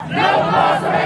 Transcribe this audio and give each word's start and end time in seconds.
No 0.00 0.50
more 0.50 1.03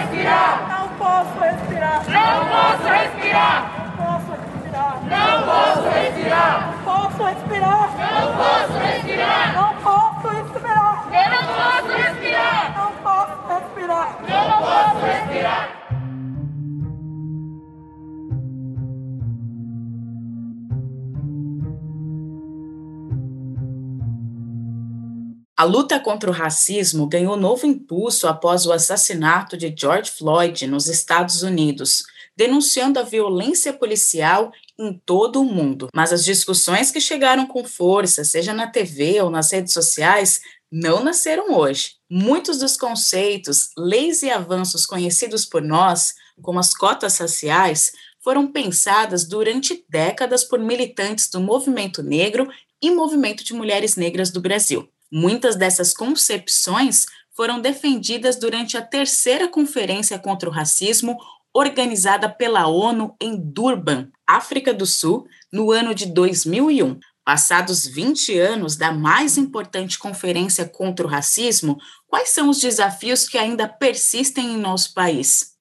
A 25.59 25.64
luta 25.64 25.98
contra 25.98 26.30
o 26.30 26.32
racismo 26.32 27.09
ganhou 27.09 27.36
novo 27.36 27.66
impulso 27.66 28.29
após 28.29 28.64
o 28.64 28.72
assassinato 28.72 29.56
de 29.56 29.74
George 29.77 30.09
Floyd 30.09 30.68
nos 30.68 30.86
Estados 30.86 31.42
Unidos, 31.42 32.05
denunciando 32.37 33.00
a 33.00 33.02
violência 33.02 33.73
policial 33.73 34.52
em 34.78 34.92
todo 35.05 35.41
o 35.41 35.45
mundo. 35.45 35.88
Mas 35.92 36.12
as 36.12 36.24
discussões 36.24 36.92
que 36.92 37.00
chegaram 37.00 37.45
com 37.45 37.64
força, 37.64 38.23
seja 38.23 38.55
na 38.55 38.69
TV 38.69 39.20
ou 39.20 39.30
nas 39.30 39.50
redes 39.50 39.73
sociais, 39.73 40.41
não 40.70 41.02
nasceram 41.02 41.52
hoje. 41.52 41.97
Muitos 42.09 42.61
dos 42.61 42.77
conceitos, 42.77 43.70
leis 43.77 44.22
e 44.22 44.30
avanços 44.30 44.86
conhecidos 44.86 45.45
por 45.45 45.61
nós, 45.61 46.14
como 46.41 46.61
as 46.61 46.72
cotas 46.72 47.19
raciais, 47.19 47.91
foram 48.20 48.47
pensadas 48.47 49.25
durante 49.25 49.84
décadas 49.88 50.45
por 50.45 50.61
militantes 50.61 51.28
do 51.28 51.41
movimento 51.41 52.00
negro 52.00 52.48
e 52.80 52.92
movimento 52.92 53.42
de 53.42 53.52
mulheres 53.55 53.97
negras 53.97 54.30
do 54.30 54.41
Brasil. 54.41 54.88
Muitas 55.11 55.57
dessas 55.57 55.95
concepções 55.95 57.07
foram 57.35 57.61
defendidas 57.61 58.37
durante 58.37 58.77
a 58.77 58.83
terceira 58.83 59.48
Conferência 59.48 60.19
contra 60.19 60.48
o 60.48 60.53
Racismo, 60.53 61.17
organizada 61.55 62.29
pela 62.29 62.67
ONU 62.67 63.17
em 63.19 63.34
Durban, 63.37 64.11
África 64.27 64.75
do 64.75 64.84
Sul, 64.84 65.27
no 65.50 65.73
ano 65.73 65.95
de 65.95 66.06
2001. 66.06 66.98
Passados 67.25 67.87
20 67.87 68.39
anos 68.39 68.77
da 68.77 68.92
mais 68.92 69.39
importante 69.39 69.98
conferência 69.98 70.67
contra 70.67 71.06
o 71.06 71.09
racismo, 71.09 71.78
quais 72.06 72.31
são 72.31 72.48
os 72.48 72.59
desafios 72.59 73.28
que 73.28 73.37
ainda 73.37 73.69
persistem 73.69 74.55
em 74.55 74.56
nosso 74.56 74.95
país? 74.95 75.53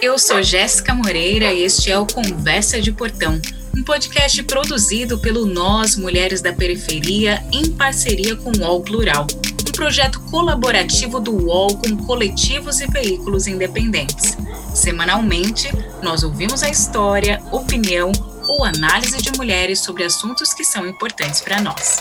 Eu 0.00 0.18
sou 0.18 0.42
Jéssica 0.42 0.94
Moreira 0.94 1.52
e 1.52 1.62
este 1.62 1.90
é 1.90 1.98
o 1.98 2.06
Conversa 2.06 2.80
de 2.80 2.90
Portão 2.90 3.40
um 3.76 3.82
podcast 3.82 4.42
produzido 4.42 5.18
pelo 5.18 5.46
Nós 5.46 5.96
Mulheres 5.96 6.40
da 6.40 6.52
Periferia 6.52 7.42
em 7.52 7.70
parceria 7.70 8.36
com 8.36 8.50
o 8.50 8.60
UOL 8.60 8.82
Plural, 8.82 9.26
um 9.66 9.72
projeto 9.72 10.20
colaborativo 10.30 11.18
do 11.18 11.32
UOL 11.32 11.76
com 11.78 11.96
coletivos 12.04 12.80
e 12.80 12.86
veículos 12.86 13.46
independentes. 13.46 14.36
Semanalmente, 14.74 15.70
nós 16.02 16.22
ouvimos 16.22 16.62
a 16.62 16.68
história, 16.68 17.42
opinião 17.50 18.12
ou 18.46 18.64
análise 18.64 19.18
de 19.22 19.32
mulheres 19.36 19.80
sobre 19.80 20.04
assuntos 20.04 20.52
que 20.52 20.64
são 20.64 20.86
importantes 20.86 21.40
para 21.40 21.60
nós. 21.60 22.00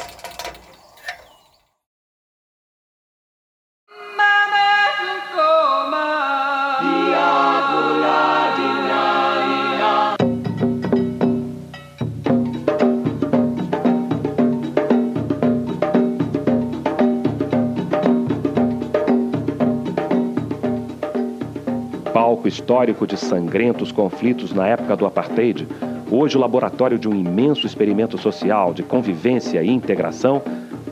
Palco 22.41 22.47
histórico 22.47 23.05
de 23.05 23.17
sangrentos 23.17 23.91
conflitos 23.91 24.51
na 24.51 24.67
época 24.67 24.95
do 24.95 25.05
apartheid, 25.05 25.67
hoje 26.09 26.37
o 26.37 26.39
laboratório 26.39 26.97
de 26.97 27.07
um 27.07 27.13
imenso 27.13 27.67
experimento 27.67 28.17
social 28.17 28.73
de 28.73 28.81
convivência 28.81 29.61
e 29.61 29.69
integração, 29.69 30.41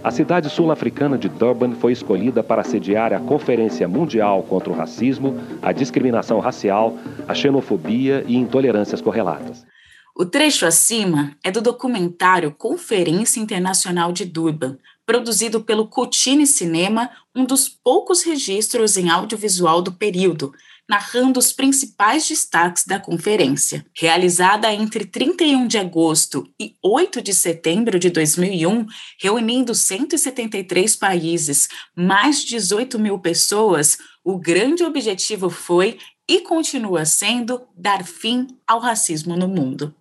a 0.04 0.12
cidade 0.12 0.50
sul-africana 0.50 1.18
de 1.18 1.28
Durban 1.28 1.72
foi 1.72 1.92
escolhida 1.92 2.44
para 2.44 2.64
sediar 2.64 3.14
a 3.14 3.20
Conferência 3.20 3.88
Mundial 3.88 4.44
contra 4.44 4.72
o 4.72 4.76
Racismo, 4.76 5.36
a 5.62 5.72
Discriminação 5.72 6.40
Racial, 6.40 6.96
a 7.28 7.34
Xenofobia 7.34 8.24
e 8.28 8.36
Intolerâncias 8.36 9.02
Correlatas. 9.02 9.66
O 10.16 10.26
trecho 10.26 10.66
acima 10.66 11.36
é 11.44 11.50
do 11.50 11.62
documentário 11.62 12.54
Conferência 12.56 13.40
Internacional 13.40 14.12
de 14.12 14.26
Durban, 14.26 14.78
produzido 15.06 15.62
pelo 15.62 15.88
Cotine 15.88 16.46
Cinema, 16.46 17.10
um 17.36 17.44
dos 17.44 17.68
poucos 17.68 18.22
registros 18.24 18.98
em 18.98 19.10
audiovisual 19.10 19.82
do 19.82 19.92
período, 19.92 20.54
narrando 20.90 21.40
os 21.40 21.54
principais 21.54 22.28
destaques 22.28 22.84
da 22.84 23.00
conferência. 23.00 23.86
Realizada 23.96 24.74
entre 24.74 25.06
31 25.06 25.68
de 25.68 25.78
agosto 25.78 26.52
e 26.60 26.74
8 26.84 27.22
de 27.22 27.34
setembro 27.34 28.00
de 28.00 28.10
2001, 28.10 28.88
reunindo 29.22 29.76
173 29.76 30.96
países, 30.96 31.70
mais 31.96 32.42
de 32.42 32.48
18 32.56 32.98
mil 32.98 33.20
pessoas, 33.20 34.00
o 34.24 34.40
grande 34.40 34.84
objetivo 34.84 35.50
foi 35.50 36.00
e 36.28 36.42
continua 36.42 37.06
sendo 37.06 37.62
dar 37.76 38.04
fim 38.04 38.48
ao 38.68 38.80
racismo 38.80 39.36
no 39.36 39.48
mundo. 39.48 39.96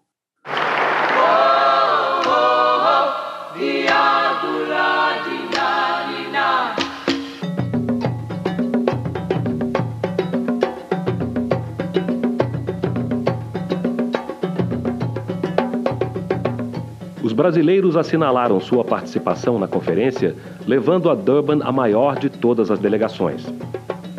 Brasileiros 17.32 17.96
assinalaram 17.96 18.60
sua 18.60 18.84
participação 18.84 19.58
na 19.58 19.66
conferência, 19.66 20.36
levando 20.66 21.10
a 21.10 21.14
Durban 21.14 21.60
a 21.62 21.72
maior 21.72 22.18
de 22.18 22.30
todas 22.30 22.70
as 22.70 22.78
delegações. 22.78 23.44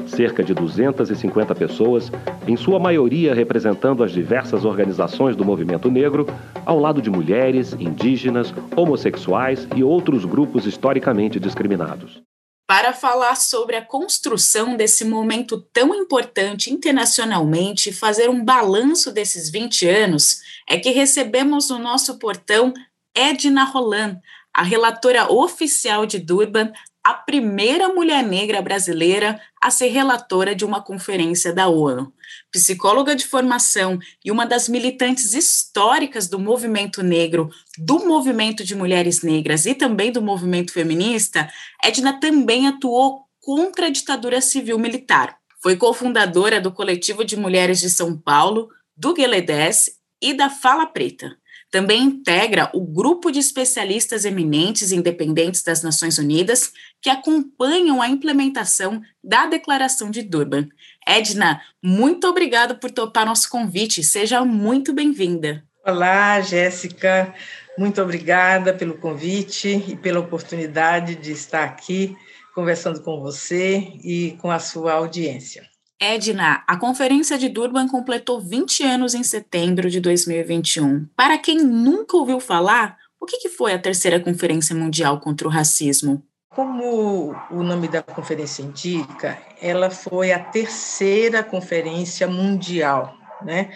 Cerca 0.05 0.43
de 0.43 0.53
250 0.53 1.55
pessoas, 1.55 2.11
em 2.47 2.57
sua 2.57 2.79
maioria 2.79 3.33
representando 3.33 4.03
as 4.03 4.11
diversas 4.11 4.65
organizações 4.65 5.35
do 5.35 5.45
movimento 5.45 5.89
negro, 5.89 6.27
ao 6.65 6.79
lado 6.79 7.01
de 7.01 7.09
mulheres, 7.09 7.73
indígenas, 7.73 8.53
homossexuais 8.75 9.67
e 9.75 9.83
outros 9.83 10.25
grupos 10.25 10.65
historicamente 10.65 11.39
discriminados. 11.39 12.21
Para 12.69 12.93
falar 12.93 13.35
sobre 13.35 13.75
a 13.75 13.81
construção 13.83 14.77
desse 14.77 15.03
momento 15.03 15.59
tão 15.73 15.95
importante 15.95 16.71
internacionalmente 16.71 17.89
e 17.89 17.93
fazer 17.93 18.29
um 18.29 18.45
balanço 18.45 19.11
desses 19.11 19.49
20 19.49 19.87
anos, 19.87 20.41
é 20.69 20.77
que 20.77 20.91
recebemos 20.91 21.71
no 21.71 21.79
nosso 21.79 22.19
portão 22.19 22.71
Edna 23.19 23.65
Roland, 23.65 24.17
a 24.53 24.63
relatora 24.63 25.29
oficial 25.29 26.05
de 26.05 26.19
Durban, 26.19 26.71
a 27.03 27.13
primeira 27.13 27.89
mulher 27.89 28.23
negra 28.23 28.61
brasileira 28.61 29.41
a 29.61 29.69
ser 29.69 29.89
relatora 29.89 30.55
de 30.55 30.63
uma 30.63 30.81
conferência 30.81 31.51
da 31.51 31.67
ONU. 31.67 32.13
Psicóloga 32.49 33.17
de 33.17 33.27
formação 33.27 33.99
e 34.23 34.31
uma 34.31 34.45
das 34.45 34.69
militantes 34.69 35.33
históricas 35.33 36.29
do 36.29 36.39
movimento 36.39 37.03
negro, 37.03 37.49
do 37.77 38.05
movimento 38.05 38.63
de 38.63 38.73
mulheres 38.73 39.21
negras 39.21 39.65
e 39.65 39.75
também 39.75 40.13
do 40.13 40.21
movimento 40.21 40.71
feminista, 40.71 41.51
Edna 41.83 42.21
também 42.21 42.69
atuou 42.69 43.25
contra 43.41 43.87
a 43.87 43.89
ditadura 43.89 44.39
civil-militar. 44.39 45.37
Foi 45.61 45.75
cofundadora 45.75 46.61
do 46.61 46.71
Coletivo 46.71 47.25
de 47.25 47.35
Mulheres 47.35 47.81
de 47.81 47.89
São 47.89 48.17
Paulo, 48.17 48.69
do 48.95 49.13
Gueledés 49.13 49.89
e 50.21 50.33
da 50.33 50.49
Fala 50.49 50.85
Preta. 50.85 51.38
Também 51.71 52.03
integra 52.03 52.69
o 52.73 52.83
grupo 52.83 53.31
de 53.31 53.39
especialistas 53.39 54.25
eminentes 54.25 54.91
independentes 54.91 55.61
das 55.61 55.83
Nações 55.83 56.17
Unidas 56.17 56.71
que 56.99 57.09
acompanham 57.09 58.01
a 58.01 58.07
implementação 58.07 59.01
da 59.23 59.45
Declaração 59.45 60.09
de 60.09 60.23
Durban. 60.23 60.67
Edna, 61.07 61.61
muito 61.81 62.27
obrigada 62.27 62.73
por 62.73 62.89
topar 62.89 63.25
nosso 63.25 63.49
convite. 63.49 64.03
Seja 64.03 64.43
muito 64.43 64.93
bem-vinda. 64.93 65.63
Olá, 65.85 66.41
Jéssica. 66.41 67.33
Muito 67.77 68.01
obrigada 68.01 68.73
pelo 68.73 68.97
convite 68.97 69.83
e 69.87 69.95
pela 69.95 70.19
oportunidade 70.19 71.15
de 71.15 71.31
estar 71.31 71.63
aqui 71.63 72.15
conversando 72.53 73.01
com 73.01 73.21
você 73.21 73.93
e 74.03 74.37
com 74.41 74.51
a 74.51 74.59
sua 74.59 74.93
audiência. 74.93 75.63
Edna, 76.01 76.63
a 76.65 76.77
Conferência 76.77 77.37
de 77.37 77.49
Durban 77.49 77.85
completou 77.85 78.39
20 78.39 78.83
anos 78.85 79.13
em 79.13 79.21
setembro 79.21 79.89
de 79.89 79.99
2021. 79.99 81.05
Para 81.13 81.37
quem 81.37 81.57
nunca 81.57 82.15
ouviu 82.15 82.39
falar, 82.39 82.97
o 83.19 83.25
que 83.25 83.49
foi 83.49 83.73
a 83.73 83.79
terceira 83.79 84.17
Conferência 84.17 84.73
Mundial 84.73 85.19
contra 85.19 85.45
o 85.45 85.51
Racismo? 85.51 86.23
Como 86.51 87.35
o 87.51 87.63
nome 87.63 87.89
da 87.89 88.01
conferência 88.01 88.63
indica, 88.63 89.37
ela 89.61 89.89
foi 89.89 90.31
a 90.31 90.39
terceira 90.39 91.43
conferência 91.43 92.27
mundial, 92.27 93.13
né? 93.41 93.69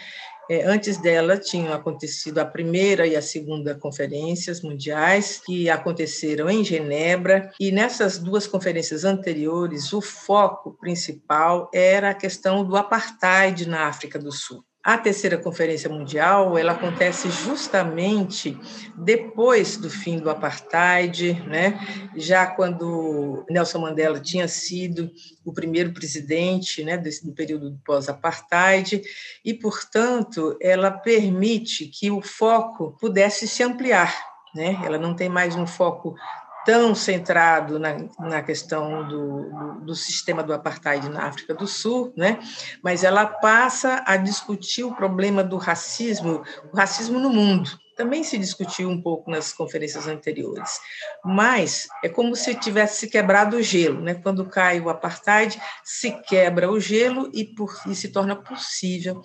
É, 0.48 0.64
antes 0.64 0.98
dela, 0.98 1.38
tinham 1.38 1.72
acontecido 1.72 2.38
a 2.38 2.44
primeira 2.44 3.06
e 3.06 3.16
a 3.16 3.22
segunda 3.22 3.74
conferências 3.74 4.60
mundiais, 4.60 5.40
que 5.44 5.70
aconteceram 5.70 6.50
em 6.50 6.64
Genebra, 6.64 7.50
e 7.58 7.72
nessas 7.72 8.18
duas 8.18 8.46
conferências 8.46 9.04
anteriores, 9.04 9.92
o 9.92 10.00
foco 10.00 10.76
principal 10.78 11.70
era 11.72 12.10
a 12.10 12.14
questão 12.14 12.64
do 12.64 12.76
apartheid 12.76 13.66
na 13.68 13.86
África 13.86 14.18
do 14.18 14.32
Sul. 14.32 14.64
A 14.84 14.98
terceira 14.98 15.38
conferência 15.38 15.88
mundial, 15.88 16.58
ela 16.58 16.72
acontece 16.72 17.30
justamente 17.30 18.54
depois 18.94 19.78
do 19.78 19.88
fim 19.88 20.18
do 20.18 20.28
apartheid, 20.28 21.42
né? 21.48 21.80
Já 22.14 22.46
quando 22.46 23.46
Nelson 23.48 23.78
Mandela 23.78 24.20
tinha 24.20 24.46
sido 24.46 25.10
o 25.42 25.54
primeiro 25.54 25.94
presidente, 25.94 26.84
né, 26.84 26.98
do 26.98 27.32
período 27.32 27.80
pós-apartheid, 27.82 29.00
e 29.42 29.54
portanto, 29.54 30.54
ela 30.60 30.90
permite 30.90 31.86
que 31.86 32.10
o 32.10 32.20
foco 32.20 32.94
pudesse 33.00 33.48
se 33.48 33.62
ampliar, 33.62 34.14
né? 34.54 34.78
Ela 34.84 34.98
não 34.98 35.16
tem 35.16 35.30
mais 35.30 35.56
um 35.56 35.66
foco 35.66 36.14
tão 36.64 36.94
centrado 36.94 37.78
na, 37.78 37.96
na 38.18 38.42
questão 38.42 39.06
do, 39.06 39.50
do, 39.50 39.80
do, 39.80 39.94
sistema 39.94 40.42
do 40.42 40.52
apartheid 40.52 41.08
na 41.08 41.24
África 41.24 41.54
do 41.54 41.66
Sul, 41.66 42.12
né? 42.16 42.38
mas 42.82 43.04
ela 43.04 43.26
passa 43.26 44.02
a 44.06 44.16
discutir 44.16 44.84
o 44.84 44.94
problema 44.94 45.44
do 45.44 45.56
racismo, 45.56 46.42
o 46.72 46.76
racismo 46.76 47.18
no 47.18 47.30
mundo, 47.30 47.78
também 47.96 48.24
se 48.24 48.38
discutiu 48.38 48.88
um 48.88 49.00
pouco 49.00 49.30
nas 49.30 49.52
conferências 49.52 50.06
anteriores, 50.06 50.80
mas 51.24 51.86
é 52.02 52.08
como 52.08 52.34
se 52.34 52.54
tivesse 52.54 53.00
se 53.00 53.08
quebrado 53.08 53.56
o 53.56 53.62
gelo, 53.62 54.00
né? 54.00 54.14
Quando 54.14 54.46
cai 54.46 54.80
o 54.80 54.88
apartheid, 54.88 55.60
se 55.82 56.10
quebra 56.22 56.70
o 56.70 56.80
gelo 56.80 57.30
e, 57.32 57.44
por, 57.44 57.72
e 57.88 57.94
se 57.94 58.08
torna 58.08 58.36
possível 58.36 59.22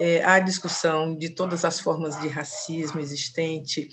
é, 0.00 0.24
a 0.24 0.38
discussão 0.38 1.16
de 1.16 1.30
todas 1.30 1.64
as 1.64 1.80
formas 1.80 2.20
de 2.20 2.28
racismo 2.28 3.00
existente 3.00 3.88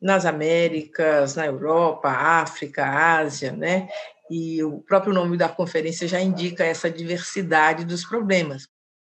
nas 0.00 0.24
Américas, 0.24 1.34
na 1.34 1.46
Europa, 1.46 2.08
África, 2.08 2.86
Ásia, 2.86 3.52
né? 3.52 3.88
E 4.30 4.62
o 4.62 4.80
próprio 4.80 5.12
nome 5.12 5.36
da 5.36 5.48
conferência 5.48 6.06
já 6.06 6.20
indica 6.20 6.64
essa 6.64 6.88
diversidade 6.88 7.84
dos 7.84 8.04
problemas. 8.04 8.68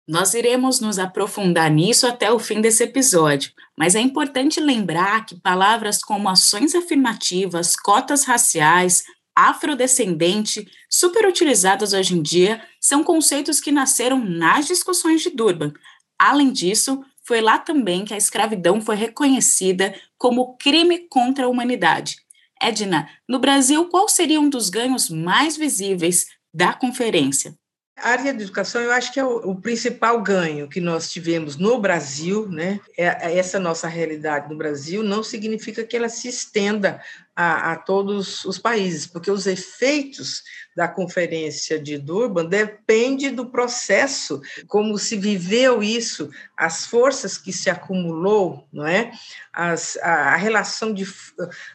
Nós 0.09 0.33
iremos 0.33 0.79
nos 0.79 0.97
aprofundar 0.97 1.69
nisso 1.69 2.07
até 2.07 2.31
o 2.31 2.39
fim 2.39 2.61
desse 2.61 2.83
episódio, 2.83 3.51
mas 3.77 3.93
é 3.93 3.99
importante 3.99 4.59
lembrar 4.59 5.23
que 5.23 5.39
palavras 5.39 6.01
como 6.01 6.27
ações 6.27 6.73
afirmativas, 6.73 7.75
cotas 7.75 8.23
raciais, 8.23 9.03
afrodescendente, 9.35 10.67
superutilizadas 10.89 11.93
hoje 11.93 12.15
em 12.15 12.23
dia, 12.23 12.59
são 12.81 13.03
conceitos 13.03 13.61
que 13.61 13.71
nasceram 13.71 14.17
nas 14.17 14.65
discussões 14.65 15.21
de 15.21 15.29
Durban. 15.29 15.71
Além 16.17 16.51
disso, 16.51 17.05
foi 17.23 17.39
lá 17.39 17.59
também 17.59 18.03
que 18.03 18.15
a 18.15 18.17
escravidão 18.17 18.81
foi 18.81 18.95
reconhecida 18.95 19.93
como 20.17 20.57
crime 20.57 21.07
contra 21.07 21.45
a 21.45 21.49
humanidade. 21.49 22.15
Edna, 22.59 23.07
no 23.27 23.37
Brasil, 23.37 23.85
qual 23.89 24.09
seria 24.09 24.41
um 24.41 24.49
dos 24.49 24.71
ganhos 24.71 25.07
mais 25.07 25.55
visíveis 25.55 26.25
da 26.51 26.73
conferência? 26.73 27.53
A 28.01 28.09
área 28.09 28.33
de 28.33 28.43
educação, 28.43 28.81
eu 28.81 28.91
acho 28.91 29.13
que 29.13 29.19
é 29.19 29.25
o, 29.25 29.51
o, 29.51 29.55
principal 29.55 30.21
ganho 30.21 30.67
que 30.67 30.79
nós 30.79 31.11
tivemos 31.11 31.57
no 31.57 31.79
Brasil, 31.79 32.47
né? 32.47 32.79
É, 32.97 33.05
é 33.05 33.37
essa 33.37 33.59
nossa 33.59 33.87
realidade 33.87 34.49
no 34.49 34.57
Brasil 34.57 35.03
não 35.03 35.23
significa 35.23 35.83
que 35.83 35.95
ela 35.95 36.09
se 36.09 36.27
estenda 36.27 37.01
a, 37.41 37.71
a, 37.71 37.75
todos 37.77 38.43
os 38.43 38.59
países, 38.59 39.07
porque 39.07 39.31
os 39.31 39.47
efeitos 39.47 40.43
da 40.75 40.89
conferência 40.89 41.79
de 41.79 41.97
Durban 41.97 42.45
depende 42.45 43.29
do 43.29 43.45
processo, 43.45 44.41
como 44.67 44.97
se 44.97 45.15
viveu 45.15 45.81
isso, 45.81 46.29
as 46.57 46.85
forças 46.85 47.37
que 47.37 47.53
se 47.53 47.69
acumulou, 47.69 48.67
não 48.73 48.85
é? 48.85 49.13
As, 49.53 49.95
a, 50.01 50.33
a 50.33 50.35
relação 50.35 50.93
de 50.93 51.07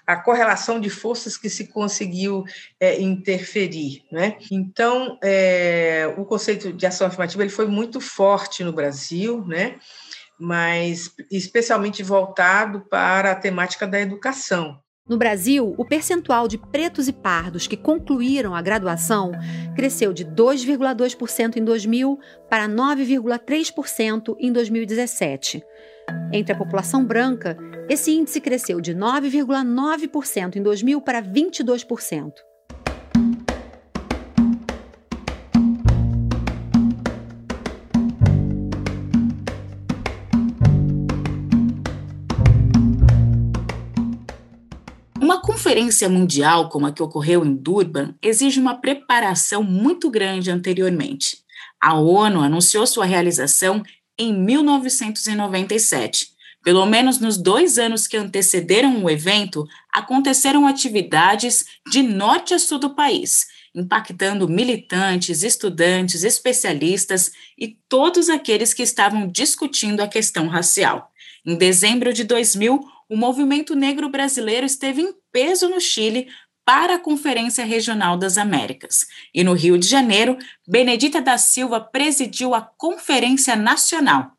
a 0.06 0.16
correlação 0.16 0.78
de 0.78 0.90
forças 0.90 1.38
que 1.38 1.48
se 1.48 1.68
conseguiu 1.68 2.44
é, 2.78 3.00
interferir, 3.00 4.04
né? 4.12 4.36
Então, 4.52 5.18
é, 5.24 6.12
o 6.18 6.26
conceito 6.26 6.74
de 6.74 6.84
ação 6.84 7.06
afirmativa 7.06 7.42
ele 7.42 7.50
foi 7.50 7.66
muito 7.66 8.02
forte 8.02 8.62
no 8.62 8.72
Brasil, 8.72 9.42
né? 9.46 9.76
Mas 10.38 11.10
especialmente 11.30 12.02
voltado 12.02 12.82
para 12.82 13.30
a 13.30 13.36
temática 13.36 13.86
da 13.86 13.98
educação. 13.98 14.83
No 15.06 15.18
Brasil, 15.18 15.74
o 15.76 15.84
percentual 15.84 16.48
de 16.48 16.56
pretos 16.56 17.08
e 17.08 17.12
pardos 17.12 17.66
que 17.66 17.76
concluíram 17.76 18.54
a 18.54 18.62
graduação 18.62 19.32
cresceu 19.76 20.14
de 20.14 20.24
2,2% 20.24 21.58
em 21.58 21.62
2000 21.62 22.18
para 22.48 22.66
9,3% 22.66 24.34
em 24.40 24.50
2017. 24.50 25.62
Entre 26.32 26.54
a 26.54 26.56
população 26.56 27.04
branca, 27.04 27.54
esse 27.86 28.12
índice 28.12 28.40
cresceu 28.40 28.80
de 28.80 28.94
9,9% 28.94 30.56
em 30.56 30.62
2000 30.62 31.02
para 31.02 31.22
22%. 31.22 32.32
Conferência 45.64 46.10
mundial 46.10 46.68
como 46.68 46.86
a 46.86 46.92
que 46.92 47.02
ocorreu 47.02 47.42
em 47.42 47.54
Durban 47.54 48.14
exige 48.20 48.60
uma 48.60 48.82
preparação 48.82 49.62
muito 49.62 50.10
grande 50.10 50.50
anteriormente. 50.50 51.38
A 51.80 51.94
ONU 51.94 52.42
anunciou 52.42 52.86
sua 52.86 53.06
realização 53.06 53.82
em 54.18 54.30
1997. 54.30 56.28
Pelo 56.62 56.84
menos 56.84 57.18
nos 57.18 57.38
dois 57.38 57.78
anos 57.78 58.06
que 58.06 58.14
antecederam 58.14 59.02
o 59.02 59.08
evento, 59.08 59.66
aconteceram 59.90 60.66
atividades 60.66 61.64
de 61.90 62.02
norte 62.02 62.52
a 62.52 62.58
sul 62.58 62.78
do 62.78 62.94
país, 62.94 63.46
impactando 63.74 64.46
militantes, 64.46 65.42
estudantes, 65.42 66.24
especialistas 66.24 67.32
e 67.58 67.78
todos 67.88 68.28
aqueles 68.28 68.74
que 68.74 68.82
estavam 68.82 69.26
discutindo 69.26 70.02
a 70.02 70.08
questão 70.08 70.46
racial. 70.46 71.10
Em 71.46 71.56
dezembro 71.56 72.12
de 72.12 72.22
2000, 72.22 72.80
o 73.08 73.16
movimento 73.16 73.74
negro 73.74 74.08
brasileiro 74.08 74.66
esteve 74.66 75.02
em 75.02 75.14
peso 75.32 75.68
no 75.68 75.80
Chile 75.80 76.28
para 76.64 76.94
a 76.94 76.98
Conferência 76.98 77.64
Regional 77.64 78.16
das 78.16 78.38
Américas. 78.38 79.06
E 79.34 79.44
no 79.44 79.52
Rio 79.52 79.78
de 79.78 79.86
Janeiro, 79.86 80.38
Benedita 80.66 81.20
da 81.20 81.36
Silva 81.36 81.80
presidiu 81.80 82.54
a 82.54 82.62
Conferência 82.62 83.54
Nacional, 83.54 84.32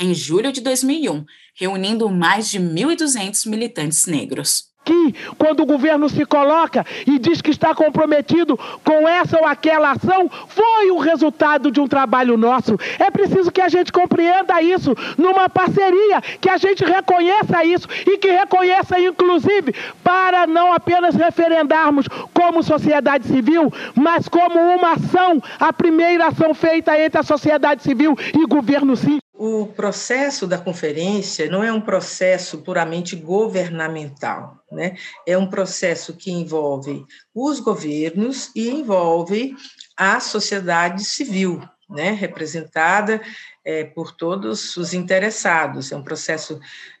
em 0.00 0.14
julho 0.14 0.52
de 0.52 0.60
2001, 0.60 1.24
reunindo 1.54 2.08
mais 2.10 2.50
de 2.50 2.58
1.200 2.58 3.48
militantes 3.48 4.06
negros 4.06 4.67
aqui, 4.88 5.14
quando 5.36 5.60
o 5.60 5.66
governo 5.66 6.08
se 6.08 6.24
coloca 6.24 6.84
e 7.06 7.18
diz 7.18 7.42
que 7.42 7.50
está 7.50 7.74
comprometido 7.74 8.58
com 8.82 9.06
essa 9.06 9.38
ou 9.38 9.46
aquela 9.46 9.92
ação, 9.92 10.30
foi 10.48 10.90
o 10.90 10.98
resultado 10.98 11.70
de 11.70 11.80
um 11.80 11.86
trabalho 11.86 12.36
nosso. 12.36 12.76
É 12.98 13.10
preciso 13.10 13.52
que 13.52 13.60
a 13.60 13.68
gente 13.68 13.92
compreenda 13.92 14.60
isso 14.62 14.94
numa 15.16 15.48
parceria, 15.48 16.20
que 16.40 16.48
a 16.48 16.56
gente 16.56 16.84
reconheça 16.84 17.64
isso 17.64 17.86
e 18.06 18.16
que 18.16 18.30
reconheça, 18.30 18.98
inclusive, 18.98 19.74
para 20.02 20.46
não 20.46 20.72
apenas 20.72 21.14
referendarmos 21.14 22.06
como 22.32 22.62
sociedade 22.62 23.26
civil, 23.26 23.72
mas 23.94 24.28
como 24.28 24.58
uma 24.58 24.92
ação, 24.92 25.42
a 25.60 25.72
primeira 25.72 26.28
ação 26.28 26.54
feita 26.54 26.98
entre 26.98 27.20
a 27.20 27.22
sociedade 27.22 27.82
civil 27.82 28.16
e 28.34 28.46
governo 28.46 28.96
sim. 28.96 29.18
O 29.40 29.66
processo 29.68 30.48
da 30.48 30.58
conferência 30.58 31.48
não 31.48 31.62
é 31.62 31.72
um 31.72 31.80
processo 31.80 32.58
puramente 32.58 33.14
governamental, 33.14 34.58
né? 34.72 34.96
É 35.24 35.38
um 35.38 35.48
processo 35.48 36.16
que 36.16 36.32
envolve 36.32 37.04
os 37.32 37.60
governos 37.60 38.50
e 38.52 38.68
envolve 38.68 39.54
a 39.96 40.18
sociedade 40.18 41.04
civil, 41.04 41.62
né? 41.88 42.10
Representada 42.10 43.22
é, 43.64 43.84
por 43.84 44.10
todos 44.10 44.76
os 44.76 44.92
interessados. 44.92 45.92
É 45.92 45.96
um 45.96 46.02
processo 46.02 46.58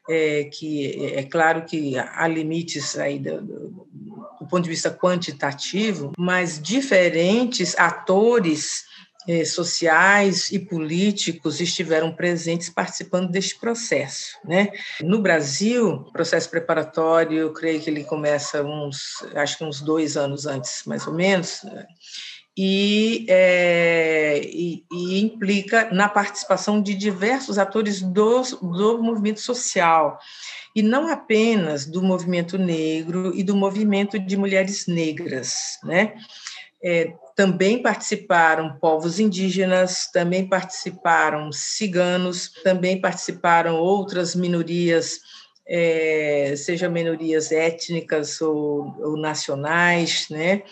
é, 0.08 0.44
que 0.44 1.12
é 1.16 1.24
claro 1.24 1.64
que 1.64 1.98
há 1.98 2.28
limites 2.28 2.96
aí 2.96 3.18
do, 3.18 3.42
do, 3.42 3.88
do 4.38 4.46
ponto 4.48 4.62
de 4.62 4.70
vista 4.70 4.92
quantitativo, 4.92 6.12
mas 6.16 6.62
diferentes 6.62 7.76
atores 7.76 8.87
eh, 9.28 9.44
sociais 9.44 10.50
e 10.50 10.58
políticos 10.58 11.60
estiveram 11.60 12.10
presentes 12.10 12.70
participando 12.70 13.30
deste 13.30 13.60
processo. 13.60 14.38
Né? 14.42 14.70
No 15.02 15.20
Brasil, 15.20 15.90
o 15.90 16.12
processo 16.12 16.48
preparatório, 16.48 17.36
eu 17.36 17.52
creio 17.52 17.78
que 17.78 17.90
ele 17.90 18.04
começa 18.04 18.62
uns, 18.62 19.22
acho 19.34 19.58
que 19.58 19.64
uns 19.64 19.82
dois 19.82 20.16
anos 20.16 20.46
antes, 20.46 20.82
mais 20.86 21.06
ou 21.06 21.12
menos, 21.12 21.60
e, 22.56 23.26
é, 23.28 24.40
e, 24.42 24.82
e, 24.90 25.20
implica 25.20 25.90
na 25.92 26.08
participação 26.08 26.80
de 26.82 26.94
diversos 26.94 27.58
atores 27.58 28.00
do, 28.00 28.42
do 28.62 29.02
movimento 29.02 29.40
social, 29.40 30.18
e 30.74 30.82
não 30.82 31.06
apenas 31.06 31.84
do 31.84 32.02
movimento 32.02 32.56
negro 32.56 33.32
e 33.36 33.42
do 33.42 33.54
movimento 33.54 34.18
de 34.18 34.36
mulheres 34.38 34.86
negras, 34.86 35.78
né? 35.84 36.14
É, 36.82 37.12
também 37.38 37.80
participaram 37.80 38.76
povos 38.80 39.20
indígenas, 39.20 40.10
também 40.12 40.48
participaram 40.48 41.52
ciganos, 41.52 42.52
também 42.64 43.00
participaram 43.00 43.76
outras 43.76 44.34
minorias 44.34 45.20
é, 45.64 46.54
seja 46.56 46.88
minorias 46.88 47.52
étnicas 47.52 48.40
ou, 48.40 48.92
ou, 48.98 49.16
nacionais, 49.16 50.26
né, 50.28 50.62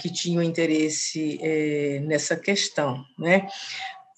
que 0.00 0.10
tinham 0.10 0.42
interesse 0.42 1.38
é, 1.42 2.00
nessa 2.04 2.36
questão, 2.36 3.04
né. 3.18 3.46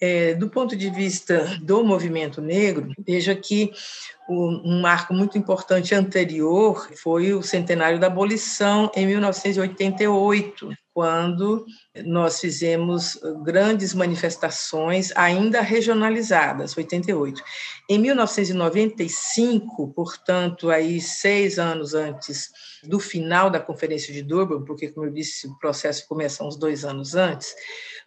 É, 0.00 0.34
do 0.34 0.48
ponto 0.48 0.76
de 0.76 0.90
vista 0.90 1.58
do 1.62 1.82
movimento 1.82 2.40
negro, 2.40 2.92
veja 2.98 3.34
que 3.34 3.72
um 4.28 4.80
marco 4.80 5.14
muito 5.14 5.38
importante 5.38 5.94
anterior 5.94 6.88
foi 7.02 7.32
o 7.32 7.42
centenário 7.42 7.98
da 7.98 8.08
abolição 8.08 8.92
em 8.94 9.06
1988, 9.06 10.76
quando 10.96 11.66
nós 12.06 12.40
fizemos 12.40 13.20
grandes 13.44 13.92
manifestações 13.92 15.12
ainda 15.14 15.60
regionalizadas, 15.60 16.74
88. 16.74 17.42
Em 17.86 17.98
1995, 17.98 19.92
portanto, 19.92 20.70
aí 20.70 20.98
seis 20.98 21.58
anos 21.58 21.92
antes 21.92 22.50
do 22.82 22.98
final 22.98 23.50
da 23.50 23.60
Conferência 23.60 24.10
de 24.10 24.22
Durban, 24.22 24.64
porque, 24.64 24.88
como 24.88 25.04
eu 25.04 25.12
disse, 25.12 25.46
o 25.46 25.58
processo 25.58 26.08
começa 26.08 26.42
uns 26.42 26.56
dois 26.56 26.82
anos 26.82 27.14
antes, 27.14 27.54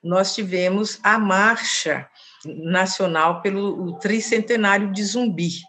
nós 0.04 0.34
tivemos 0.34 0.98
a 1.04 1.20
marcha 1.20 2.10
nacional 2.44 3.44
pelo 3.44 4.00
tricentenário 4.00 4.92
de 4.92 5.04
Zumbi. 5.04 5.60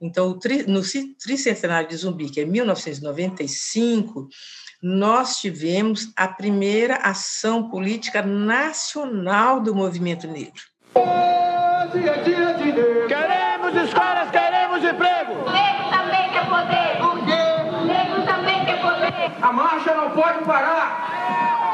Então, 0.00 0.38
no 0.66 0.80
tricentenário 1.22 1.90
de 1.90 1.96
Zumbi, 1.96 2.30
que 2.30 2.40
é 2.40 2.46
1995, 2.46 4.30
nós 4.82 5.38
tivemos 5.38 6.12
a 6.16 6.28
primeira 6.28 6.96
ação 6.96 7.68
política 7.68 8.22
nacional 8.22 9.60
do 9.60 9.74
movimento 9.74 10.26
negro. 10.26 10.62
Queremos 13.08 13.74
escolas, 13.74 14.30
queremos 14.30 14.84
emprego. 14.84 15.50
Negro 15.50 15.90
também 15.90 16.30
quer 16.30 16.46
poder. 16.48 16.96
Por 16.98 17.24
quê? 17.26 17.86
Negro 17.86 18.22
também 18.26 18.64
quer 18.64 18.80
poder. 18.80 19.32
A 19.42 19.52
marcha 19.52 19.94
não 19.94 20.10
pode 20.10 20.44
parar. 20.44 21.20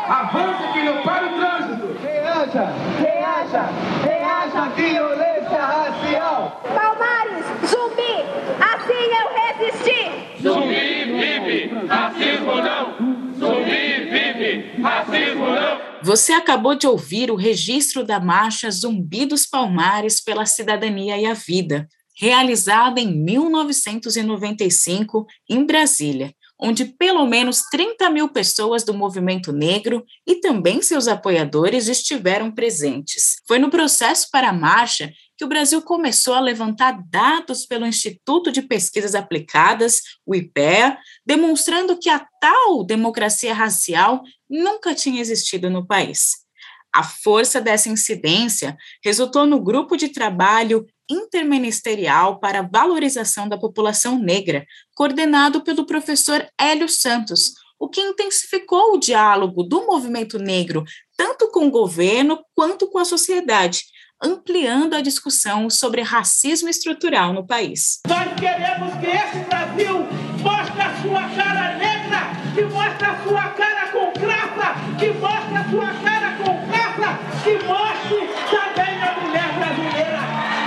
Avança 0.09 0.73
que 0.73 0.83
não 0.85 1.03
para 1.03 1.27
o 1.27 1.31
trânsito. 1.37 1.99
Reaja, 2.01 2.73
reaja, 3.01 3.69
reaja 4.05 4.69
violência 4.77 5.61
racial. 5.61 6.63
Palmares, 6.75 7.45
zumbi, 7.69 8.25
assim 8.61 9.11
eu 9.13 9.27
resisti. 9.43 10.43
Zumbi 10.43 11.05
vive, 11.05 11.87
racismo 11.89 12.55
não. 12.55 12.95
Zumbi 13.37 14.09
vive, 14.11 14.81
racismo 14.81 15.47
não. 15.47 15.96
Você 16.07 16.33
acabou 16.33 16.75
de 16.77 16.87
ouvir 16.87 17.33
o 17.33 17.35
registro 17.35 18.05
da 18.05 18.21
marcha 18.21 18.71
Zumbi 18.71 19.27
dos 19.27 19.45
Palmares 19.45 20.21
pela 20.21 20.47
Cidadania 20.47 21.19
e 21.19 21.27
a 21.27 21.35
Vida, 21.35 21.89
realizada 22.17 23.01
em 23.01 23.13
1995 23.25 25.27
em 25.51 25.67
Brasília, 25.67 26.33
onde 26.61 26.85
pelo 26.85 27.27
menos 27.27 27.63
30 27.73 28.09
mil 28.09 28.29
pessoas 28.29 28.85
do 28.85 28.95
movimento 28.95 29.53
negro 29.53 30.05
e 30.25 30.37
também 30.37 30.81
seus 30.81 31.09
apoiadores 31.09 31.89
estiveram 31.89 32.53
presentes. 32.53 33.43
Foi 33.45 33.59
no 33.59 33.69
processo 33.69 34.29
para 34.31 34.51
a 34.51 34.53
marcha 34.53 35.13
que 35.37 35.45
o 35.45 35.49
Brasil 35.49 35.83
começou 35.83 36.35
a 36.35 36.41
levantar 36.41 37.03
dados 37.11 37.67
pelo 37.67 37.87
Instituto 37.87 38.51
de 38.51 38.63
Pesquisas 38.63 39.15
Aplicadas, 39.15 40.01
o 40.25 40.35
IPEA, 40.35 40.99
demonstrando 41.25 41.99
que 41.99 42.09
a 42.09 42.27
tal 42.41 42.83
democracia 42.83 43.53
racial 43.53 44.23
nunca 44.49 44.95
tinha 44.95 45.21
existido 45.21 45.69
no 45.69 45.87
país. 45.87 46.47
A 46.93 47.03
força 47.03 47.61
dessa 47.61 47.91
incidência 47.91 48.77
resultou 49.05 49.47
no 49.47 49.61
grupo 49.61 49.97
de 49.97 50.09
trabalho 50.09 50.87
interministerial 51.09 52.41
para 52.41 52.61
a 52.61 52.67
valorização 52.67 53.49
da 53.49 53.59
população 53.59 54.19
negra, 54.19 54.67
coordenado 54.95 55.61
pelo 55.61 55.85
professor 55.85 56.49
Hélio 56.59 56.89
Santos, 56.89 57.53
o 57.79 57.89
que 57.89 58.01
intensificou 58.01 58.95
o 58.95 58.99
diálogo 58.99 59.63
do 59.63 59.87
movimento 59.87 60.39
negro 60.39 60.85
tanto 61.17 61.51
com 61.51 61.67
o 61.67 61.71
governo 61.71 62.43
quanto 62.55 62.89
com 62.89 62.99
a 62.99 63.05
sociedade, 63.05 63.85
ampliando 64.23 64.95
a 64.95 65.01
discussão 65.01 65.69
sobre 65.69 66.03
racismo 66.03 66.69
estrutural 66.69 67.33
no 67.33 67.47
país. 67.47 68.01
Nós 68.07 68.29
queremos 68.39 68.95
que 68.95 69.07
esse 69.07 69.39
Brasil 69.49 70.07
mostre 70.43 70.81
a 70.81 71.03
sua 71.03 71.29
cara 71.31 71.77
negra, 71.77 72.21
que 72.55 72.63
mostre 72.63 73.07
a 73.07 73.23
sua 73.23 73.49
cara 73.51 73.89
com 73.93 74.13
graça, 74.19 74.75
que 74.99 75.09
mostre 75.13 75.57
a 75.57 75.71
sua 75.71 75.95
cara 76.03 76.37
com 76.39 76.67
graça, 76.67 77.19
que 77.45 77.65
mostre 77.65 78.29
também 78.51 79.03
a 79.03 79.21
mulher 79.21 79.59
brasileira. 79.59 80.21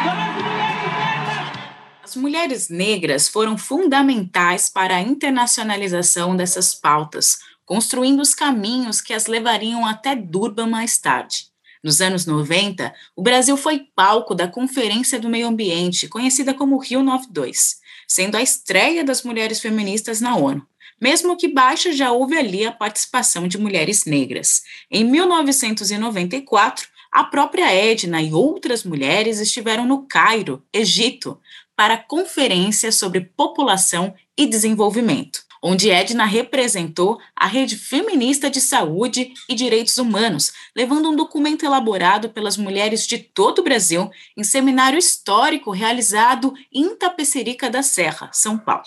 Nós, 0.06 0.36
mulheres 0.44 0.90
negras. 0.98 1.60
As 2.04 2.16
mulheres 2.16 2.70
negras 2.70 3.28
foram 3.28 3.58
fundamentais 3.58 4.70
para 4.70 4.96
a 4.98 5.02
internacionalização 5.02 6.36
dessas 6.36 6.76
pautas, 6.76 7.40
construindo 7.66 8.20
os 8.20 8.36
caminhos 8.36 9.02
que 9.02 9.14
as 9.14 9.28
levariam 9.28 9.86
até 9.86 10.16
Durban 10.16 10.68
mais 10.68 10.98
tarde. 10.98 11.49
Nos 11.82 12.02
anos 12.02 12.26
90, 12.26 12.94
o 13.16 13.22
Brasil 13.22 13.56
foi 13.56 13.88
palco 13.96 14.36
da 14.36 14.50
Conferência 14.50 15.18
do 15.18 15.30
Meio 15.30 15.48
Ambiente, 15.48 16.10
conhecida 16.10 16.54
como 16.54 16.78
Rio 16.78 17.02
92, 17.02 17.78
sendo 18.06 18.36
a 18.36 18.42
estreia 18.42 19.02
das 19.02 19.24
mulheres 19.24 19.62
feministas 19.62 20.20
na 20.20 20.36
ONU. 20.36 20.68
Mesmo 21.00 21.38
que 21.38 21.48
baixa, 21.48 21.94
já 21.94 22.12
houve 22.12 22.38
ali 22.38 22.66
a 22.66 22.72
participação 22.74 23.48
de 23.48 23.58
mulheres 23.58 24.04
negras. 24.04 24.64
Em 24.92 25.06
1994, 25.06 26.86
a 27.10 27.24
própria 27.24 27.74
Edna 27.74 28.22
e 28.22 28.34
outras 28.34 28.84
mulheres 28.84 29.40
estiveram 29.40 29.86
no 29.86 30.06
Cairo, 30.06 30.62
Egito, 30.74 31.40
para 31.78 31.94
a 31.94 32.04
Conferência 32.04 32.92
sobre 32.92 33.22
População 33.22 34.14
e 34.38 34.46
Desenvolvimento 34.46 35.49
onde 35.62 35.90
Edna 35.90 36.26
representou 36.26 37.20
a 37.36 37.46
Rede 37.46 37.76
Feminista 37.76 38.50
de 38.50 38.62
Saúde 38.62 39.34
e 39.48 39.56
Direitos 39.56 39.98
Humanos, 39.98 40.52
levando 40.76 41.10
um 41.10 41.16
documento 41.16 41.66
elaborado 41.66 42.30
pelas 42.30 42.58
mulheres 42.58 43.06
de 43.06 43.18
todo 43.18 43.60
o 43.60 43.64
Brasil 43.64 44.10
em 44.38 44.44
seminário 44.44 44.98
histórico 44.98 45.72
realizado 45.72 46.54
em 46.74 46.96
Tapecerica 46.96 47.70
da 47.70 47.84
Serra, 47.84 48.30
São 48.34 48.58
Paulo. 48.58 48.86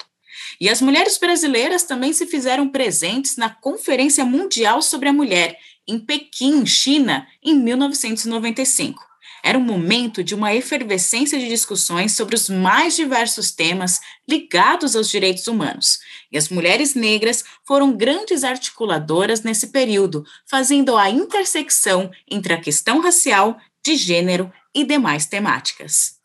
E 0.61 0.69
as 0.69 0.81
mulheres 0.81 1.19
brasileiras 1.19 1.83
também 1.83 2.13
se 2.13 2.27
fizeram 2.27 2.69
presentes 2.69 3.37
na 3.37 3.51
Conferência 3.51 4.25
Mundial 4.25 4.81
sobre 4.81 5.09
a 5.09 5.13
Mulher, 5.13 5.59
em 5.87 5.99
Pequim, 5.99 6.65
China, 6.65 7.27
em 7.43 7.55
1995. 7.55 9.12
Era 9.43 9.59
um 9.59 9.65
momento 9.65 10.23
de 10.23 10.35
uma 10.35 10.55
efervescência 10.55 11.39
de 11.39 11.49
discussões 11.49 12.13
sobre 12.15 12.35
os 12.35 12.49
mais 12.49 12.95
diversos 12.95 13.51
temas 13.51 14.01
ligados 14.29 14.95
aos 14.95 15.09
direitos 15.09 15.47
humanos. 15.47 15.99
E 16.31 16.39
as 16.39 16.49
mulheres 16.49 16.95
negras 16.95 17.45
foram 17.67 17.97
grandes 17.97 18.45
articuladoras 18.45 19.43
nesse 19.43 19.69
período, 19.69 20.25
fazendo 20.49 20.97
a 20.97 21.11
intersecção 21.11 22.11
entre 22.31 22.53
a 22.53 22.61
questão 22.61 23.01
racial, 23.01 23.59
de 23.85 23.97
gênero 23.97 24.53
e 24.75 24.85
demais 24.85 25.27
temáticas 25.27 26.23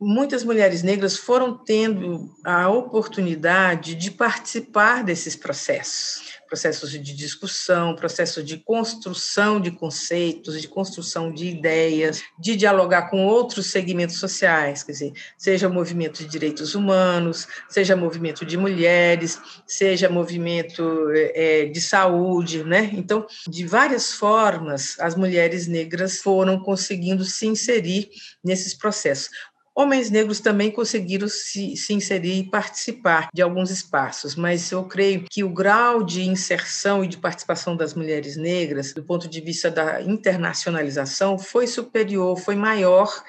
muitas 0.00 0.42
mulheres 0.42 0.82
negras 0.82 1.18
foram 1.18 1.54
tendo 1.54 2.34
a 2.42 2.70
oportunidade 2.70 3.94
de 3.94 4.10
participar 4.10 5.04
desses 5.04 5.36
processos 5.36 6.39
processos 6.50 6.90
de 6.90 6.98
discussão, 6.98 7.94
processos 7.94 8.44
de 8.44 8.56
construção 8.58 9.60
de 9.60 9.70
conceitos, 9.70 10.60
de 10.60 10.66
construção 10.66 11.32
de 11.32 11.46
ideias, 11.46 12.22
de 12.36 12.56
dialogar 12.56 13.08
com 13.08 13.24
outros 13.24 13.66
segmentos 13.66 14.16
sociais, 14.16 14.82
quer 14.82 14.90
dizer, 14.90 15.12
seja 15.38 15.68
movimento 15.68 16.18
de 16.18 16.28
direitos 16.28 16.74
humanos, 16.74 17.46
seja 17.68 17.94
movimento 17.94 18.44
de 18.44 18.56
mulheres, 18.56 19.40
seja 19.64 20.08
movimento 20.08 21.08
é, 21.14 21.66
de 21.66 21.80
saúde, 21.80 22.64
né? 22.64 22.90
Então, 22.94 23.24
de 23.46 23.64
várias 23.64 24.12
formas, 24.12 24.98
as 24.98 25.14
mulheres 25.14 25.68
negras 25.68 26.18
foram 26.18 26.58
conseguindo 26.58 27.24
se 27.24 27.46
inserir 27.46 28.10
nesses 28.42 28.74
processos. 28.74 29.30
Homens 29.74 30.10
negros 30.10 30.40
também 30.40 30.70
conseguiram 30.70 31.28
se, 31.28 31.76
se, 31.76 31.94
inserir 31.94 32.40
e 32.40 32.50
participar 32.50 33.28
de 33.32 33.40
alguns 33.40 33.70
espaços, 33.70 34.34
mas 34.34 34.70
eu 34.72 34.84
creio 34.84 35.24
que 35.30 35.44
o 35.44 35.48
grau 35.48 36.02
de 36.02 36.22
inserção 36.22 37.04
e 37.04 37.08
de 37.08 37.16
participação 37.16 37.76
das 37.76 37.94
mulheres 37.94 38.36
negras, 38.36 38.92
do 38.92 39.02
ponto 39.02 39.28
de 39.28 39.40
vista 39.40 39.70
da 39.70 40.02
internacionalização, 40.02 41.38
foi 41.38 41.66
superior, 41.66 42.38
foi 42.38 42.56
maior 42.56 43.22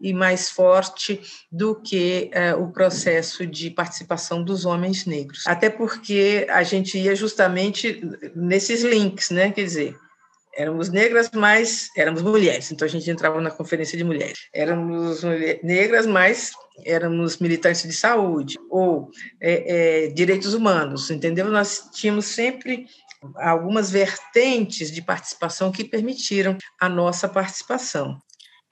e 0.00 0.12
mais 0.12 0.50
forte 0.50 1.20
do 1.50 1.74
que 1.74 2.30
eh, 2.32 2.54
o 2.54 2.68
processo 2.68 3.46
de 3.46 3.70
participação 3.70 4.44
dos 4.44 4.66
homens 4.66 5.06
negros. 5.06 5.44
Até 5.46 5.70
porque 5.70 6.46
a 6.50 6.62
gente 6.62 6.98
ia 6.98 7.16
justamente 7.16 8.02
nesses 8.34 8.82
links, 8.82 9.30
né? 9.30 9.50
Quer 9.50 9.64
dizer, 9.64 9.96
éramos 10.56 10.88
negras, 10.88 11.30
mas 11.34 11.88
éramos 11.96 12.22
mulheres, 12.22 12.70
então 12.70 12.86
a 12.86 12.90
gente 12.90 13.10
entrava 13.10 13.40
na 13.40 13.50
conferência 13.50 13.96
de 13.96 14.04
mulheres. 14.04 14.48
Éramos 14.52 15.22
negras, 15.62 16.06
mas 16.06 16.52
éramos 16.84 17.38
militantes 17.38 17.82
de 17.82 17.92
saúde 17.92 18.58
ou 18.70 19.10
é, 19.40 20.06
é, 20.06 20.08
direitos 20.08 20.54
humanos, 20.54 21.10
entendeu? 21.10 21.46
Nós 21.48 21.88
tínhamos 21.92 22.26
sempre 22.26 22.86
algumas 23.36 23.90
vertentes 23.90 24.90
de 24.90 25.02
participação 25.02 25.72
que 25.72 25.84
permitiram 25.84 26.56
a 26.80 26.88
nossa 26.88 27.28
participação. 27.28 28.18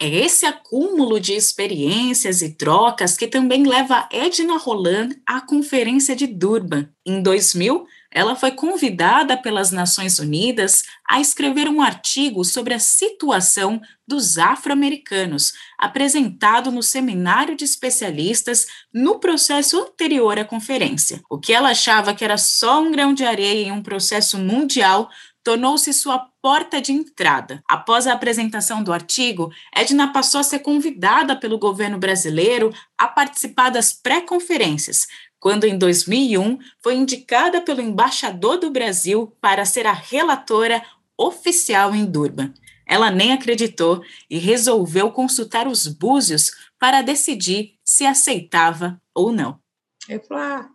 É 0.00 0.08
esse 0.08 0.44
acúmulo 0.44 1.20
de 1.20 1.34
experiências 1.34 2.42
e 2.42 2.56
trocas 2.56 3.16
que 3.16 3.28
também 3.28 3.64
leva 3.64 4.08
Edna 4.12 4.58
Roland 4.58 5.10
à 5.24 5.40
Conferência 5.40 6.16
de 6.16 6.26
Durban. 6.26 6.88
Em 7.06 7.22
2000, 7.22 7.86
ela 8.14 8.36
foi 8.36 8.52
convidada 8.52 9.36
pelas 9.36 9.72
Nações 9.72 10.20
Unidas 10.20 10.84
a 11.06 11.20
escrever 11.20 11.68
um 11.68 11.82
artigo 11.82 12.44
sobre 12.44 12.72
a 12.72 12.78
situação 12.78 13.82
dos 14.06 14.38
afro-americanos, 14.38 15.52
apresentado 15.76 16.70
no 16.70 16.82
seminário 16.82 17.56
de 17.56 17.64
especialistas 17.64 18.66
no 18.92 19.18
processo 19.18 19.80
anterior 19.80 20.38
à 20.38 20.44
conferência. 20.44 21.20
O 21.28 21.40
que 21.40 21.52
ela 21.52 21.70
achava 21.70 22.14
que 22.14 22.24
era 22.24 22.38
só 22.38 22.80
um 22.80 22.92
grão 22.92 23.12
de 23.12 23.24
areia 23.24 23.66
em 23.66 23.72
um 23.72 23.82
processo 23.82 24.38
mundial 24.38 25.10
tornou-se 25.44 25.92
sua 25.92 26.18
porta 26.40 26.80
de 26.80 26.90
entrada. 26.90 27.62
Após 27.68 28.06
a 28.06 28.14
apresentação 28.14 28.82
do 28.82 28.92
artigo, 28.92 29.52
Edna 29.76 30.10
passou 30.10 30.40
a 30.40 30.44
ser 30.44 30.60
convidada 30.60 31.36
pelo 31.36 31.58
governo 31.58 31.98
brasileiro 31.98 32.72
a 32.96 33.06
participar 33.06 33.68
das 33.68 33.92
pré-conferências, 33.92 35.06
quando 35.44 35.64
em 35.64 35.76
2001 35.76 36.58
foi 36.82 36.94
indicada 36.94 37.60
pelo 37.60 37.82
embaixador 37.82 38.56
do 38.56 38.70
Brasil 38.70 39.36
para 39.42 39.66
ser 39.66 39.86
a 39.86 39.92
relatora 39.92 40.82
oficial 41.18 41.94
em 41.94 42.06
Durban. 42.06 42.54
Ela 42.86 43.10
nem 43.10 43.30
acreditou 43.30 44.02
e 44.30 44.38
resolveu 44.38 45.12
consultar 45.12 45.68
os 45.68 45.86
búzios 45.86 46.50
para 46.78 47.02
decidir 47.02 47.74
se 47.84 48.06
aceitava 48.06 48.98
ou 49.14 49.30
não. 49.30 49.60
Eu 50.08 50.18
falei, 50.22 50.44
ah, 50.44 50.68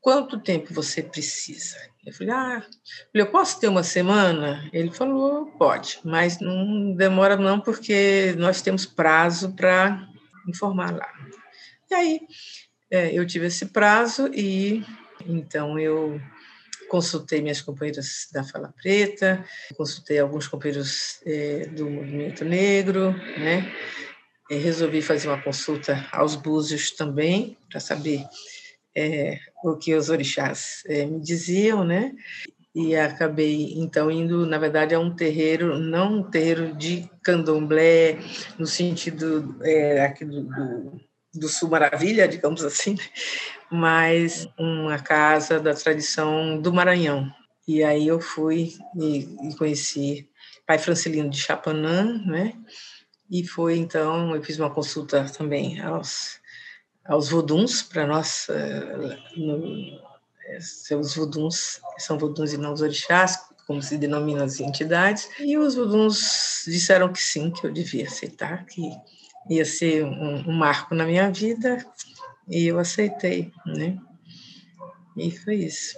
quanto 0.00 0.38
tempo 0.38 0.72
você 0.72 1.02
precisa? 1.02 1.76
Eu 2.06 2.12
falei, 2.12 2.32
ah, 2.32 2.64
eu 3.12 3.26
posso 3.26 3.58
ter 3.58 3.66
uma 3.66 3.82
semana? 3.82 4.70
Ele 4.72 4.92
falou, 4.92 5.46
pode, 5.58 5.98
mas 6.04 6.38
não 6.38 6.94
demora 6.94 7.36
não, 7.36 7.58
porque 7.58 8.32
nós 8.38 8.62
temos 8.62 8.86
prazo 8.86 9.52
para 9.54 10.08
informar 10.46 10.94
lá. 10.94 11.12
E 11.90 11.94
aí, 11.94 12.20
é, 12.94 13.12
eu 13.12 13.26
tive 13.26 13.46
esse 13.46 13.66
prazo 13.66 14.30
e 14.32 14.84
então 15.26 15.76
eu 15.80 16.20
consultei 16.88 17.42
minhas 17.42 17.60
companheiras 17.60 18.28
da 18.32 18.44
Fala 18.44 18.72
Preta, 18.80 19.44
consultei 19.76 20.20
alguns 20.20 20.46
companheiros 20.46 21.18
é, 21.26 21.66
do 21.66 21.90
Movimento 21.90 22.44
Negro, 22.44 23.10
né? 23.36 23.68
E 24.48 24.54
resolvi 24.56 25.02
fazer 25.02 25.26
uma 25.26 25.42
consulta 25.42 26.06
aos 26.12 26.36
búzios 26.36 26.92
também, 26.92 27.56
para 27.68 27.80
saber 27.80 28.24
é, 28.96 29.40
o 29.64 29.74
que 29.74 29.92
os 29.92 30.08
orixás 30.08 30.84
é, 30.86 31.04
me 31.04 31.20
diziam, 31.20 31.84
né? 31.84 32.12
E 32.72 32.94
acabei, 32.94 33.74
então, 33.76 34.08
indo, 34.08 34.46
na 34.46 34.58
verdade, 34.58 34.94
a 34.94 35.00
um 35.00 35.12
terreiro, 35.16 35.80
não 35.80 36.18
um 36.18 36.22
terreiro 36.22 36.72
de 36.74 37.10
candomblé, 37.24 38.18
no 38.56 38.66
sentido 38.66 39.56
é, 39.64 40.04
aqui 40.04 40.24
do, 40.24 40.44
do, 40.44 41.00
do, 41.34 41.48
Sul 41.48 41.70
Maravilha, 41.70 42.28
digamos 42.28 42.64
assim, 42.64 42.96
mas 43.70 44.48
uma 44.58 44.98
casa 44.98 45.58
da 45.60 45.74
tradição 45.74 46.60
do 46.60 46.72
Maranhão. 46.72 47.30
E 47.66 47.82
aí 47.82 48.06
eu 48.06 48.20
fui 48.20 48.74
e, 48.96 49.28
e 49.48 49.56
conheci 49.56 50.28
Pai 50.66 50.78
Francilino 50.78 51.30
de 51.30 51.38
Chapanã, 51.38 52.22
né? 52.26 52.54
E 53.30 53.46
foi, 53.46 53.78
então, 53.78 54.34
eu 54.34 54.42
fiz 54.42 54.58
uma 54.58 54.70
consulta 54.70 55.24
também 55.24 55.80
aos 55.80 56.42
aos 57.04 57.28
voduns, 57.28 57.82
para 57.82 58.06
nós, 58.06 58.46
eh, 58.48 59.18
no, 59.36 60.00
eh, 60.46 60.96
os 60.96 61.14
voduns, 61.14 61.80
são 61.98 62.18
voduns 62.18 62.52
e 62.52 62.56
não 62.56 62.72
os 62.72 62.80
orixás, 62.80 63.38
como 63.66 63.82
se 63.82 63.96
denominam 63.96 64.44
as 64.44 64.60
entidades, 64.60 65.28
e 65.40 65.56
os 65.56 65.74
voduns 65.74 66.64
disseram 66.66 67.12
que 67.12 67.20
sim, 67.20 67.50
que 67.50 67.66
eu 67.66 67.72
devia 67.72 68.06
aceitar, 68.06 68.64
que 68.66 68.90
ia 69.48 69.64
ser 69.64 70.04
um, 70.04 70.48
um 70.48 70.52
marco 70.52 70.94
na 70.94 71.04
minha 71.04 71.30
vida, 71.30 71.84
e 72.48 72.66
eu 72.66 72.78
aceitei, 72.78 73.52
né? 73.66 73.96
E 75.16 75.30
foi 75.30 75.56
isso. 75.56 75.96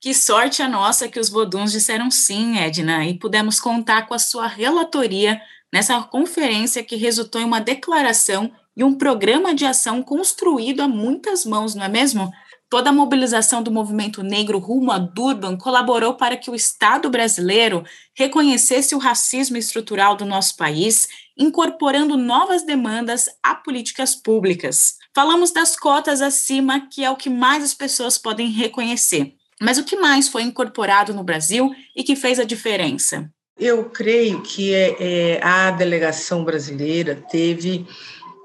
Que 0.00 0.14
sorte 0.14 0.62
a 0.62 0.68
nossa 0.68 1.08
que 1.08 1.18
os 1.18 1.28
voduns 1.28 1.72
disseram 1.72 2.10
sim, 2.10 2.58
Edna, 2.58 3.04
e 3.04 3.18
pudemos 3.18 3.58
contar 3.58 4.06
com 4.06 4.14
a 4.14 4.18
sua 4.18 4.46
relatoria 4.46 5.40
nessa 5.72 6.00
conferência 6.02 6.84
que 6.84 6.96
resultou 6.96 7.40
em 7.40 7.44
uma 7.44 7.60
declaração 7.60 8.52
e 8.76 8.84
um 8.84 8.94
programa 8.94 9.54
de 9.54 9.64
ação 9.64 10.02
construído 10.02 10.80
a 10.80 10.88
muitas 10.88 11.44
mãos, 11.44 11.74
não 11.74 11.84
é 11.84 11.88
mesmo? 11.88 12.30
Toda 12.68 12.90
a 12.90 12.92
mobilização 12.92 13.62
do 13.62 13.70
movimento 13.70 14.24
negro 14.24 14.58
rumo 14.58 14.90
a 14.90 14.98
Durban 14.98 15.56
colaborou 15.56 16.14
para 16.14 16.36
que 16.36 16.50
o 16.50 16.54
Estado 16.54 17.08
brasileiro 17.08 17.84
reconhecesse 18.12 18.92
o 18.92 18.98
racismo 18.98 19.56
estrutural 19.56 20.16
do 20.16 20.24
nosso 20.24 20.56
país, 20.56 21.06
incorporando 21.38 22.16
novas 22.16 22.64
demandas 22.64 23.28
a 23.40 23.54
políticas 23.54 24.16
públicas. 24.16 24.94
Falamos 25.14 25.52
das 25.52 25.76
cotas 25.76 26.20
acima, 26.20 26.88
que 26.88 27.04
é 27.04 27.10
o 27.10 27.16
que 27.16 27.30
mais 27.30 27.62
as 27.62 27.72
pessoas 27.72 28.18
podem 28.18 28.50
reconhecer. 28.50 29.34
Mas 29.62 29.78
o 29.78 29.84
que 29.84 29.96
mais 29.96 30.28
foi 30.28 30.42
incorporado 30.42 31.14
no 31.14 31.22
Brasil 31.22 31.72
e 31.94 32.02
que 32.02 32.16
fez 32.16 32.40
a 32.40 32.44
diferença? 32.44 33.30
Eu 33.58 33.86
creio 33.86 34.42
que 34.42 34.74
é, 34.74 34.96
é, 34.98 35.40
a 35.42 35.70
delegação 35.70 36.44
brasileira 36.44 37.14
teve 37.30 37.86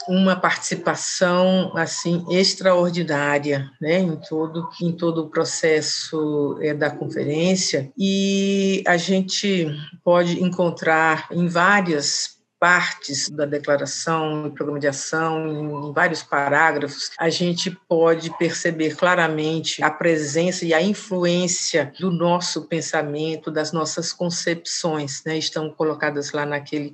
uma 0.08 0.36
participação 0.36 1.72
assim 1.76 2.26
extraordinária, 2.30 3.70
né, 3.80 4.00
em 4.00 4.16
todo 4.16 4.70
em 4.82 4.92
todo 4.92 5.24
o 5.24 5.30
processo 5.30 6.58
é, 6.62 6.74
da 6.74 6.90
conferência 6.90 7.92
e 7.98 8.84
a 8.88 8.98
gente 8.98 9.68
pode 10.04 10.44
encontrar 10.44 11.28
em 11.32 11.48
várias 11.48 12.42
partes 12.62 13.28
da 13.28 13.44
declaração 13.44 14.46
e 14.46 14.52
programa 14.52 14.80
de 14.80 14.88
ação, 14.88 15.90
em 15.90 15.92
vários 15.92 16.22
parágrafos, 16.22 17.10
a 17.18 17.28
gente 17.28 17.72
pode 17.90 18.30
perceber 18.38 18.96
claramente 18.96 19.84
a 19.84 19.90
presença 19.90 20.64
e 20.64 20.72
a 20.72 20.80
influência 20.80 21.92
do 22.00 22.12
nosso 22.12 22.68
pensamento, 22.68 23.50
das 23.50 23.72
nossas 23.72 24.14
concepções, 24.14 25.24
né? 25.26 25.40
estão 25.40 25.72
colocadas 25.72 26.34
lá 26.34 26.46
naquele 26.46 26.94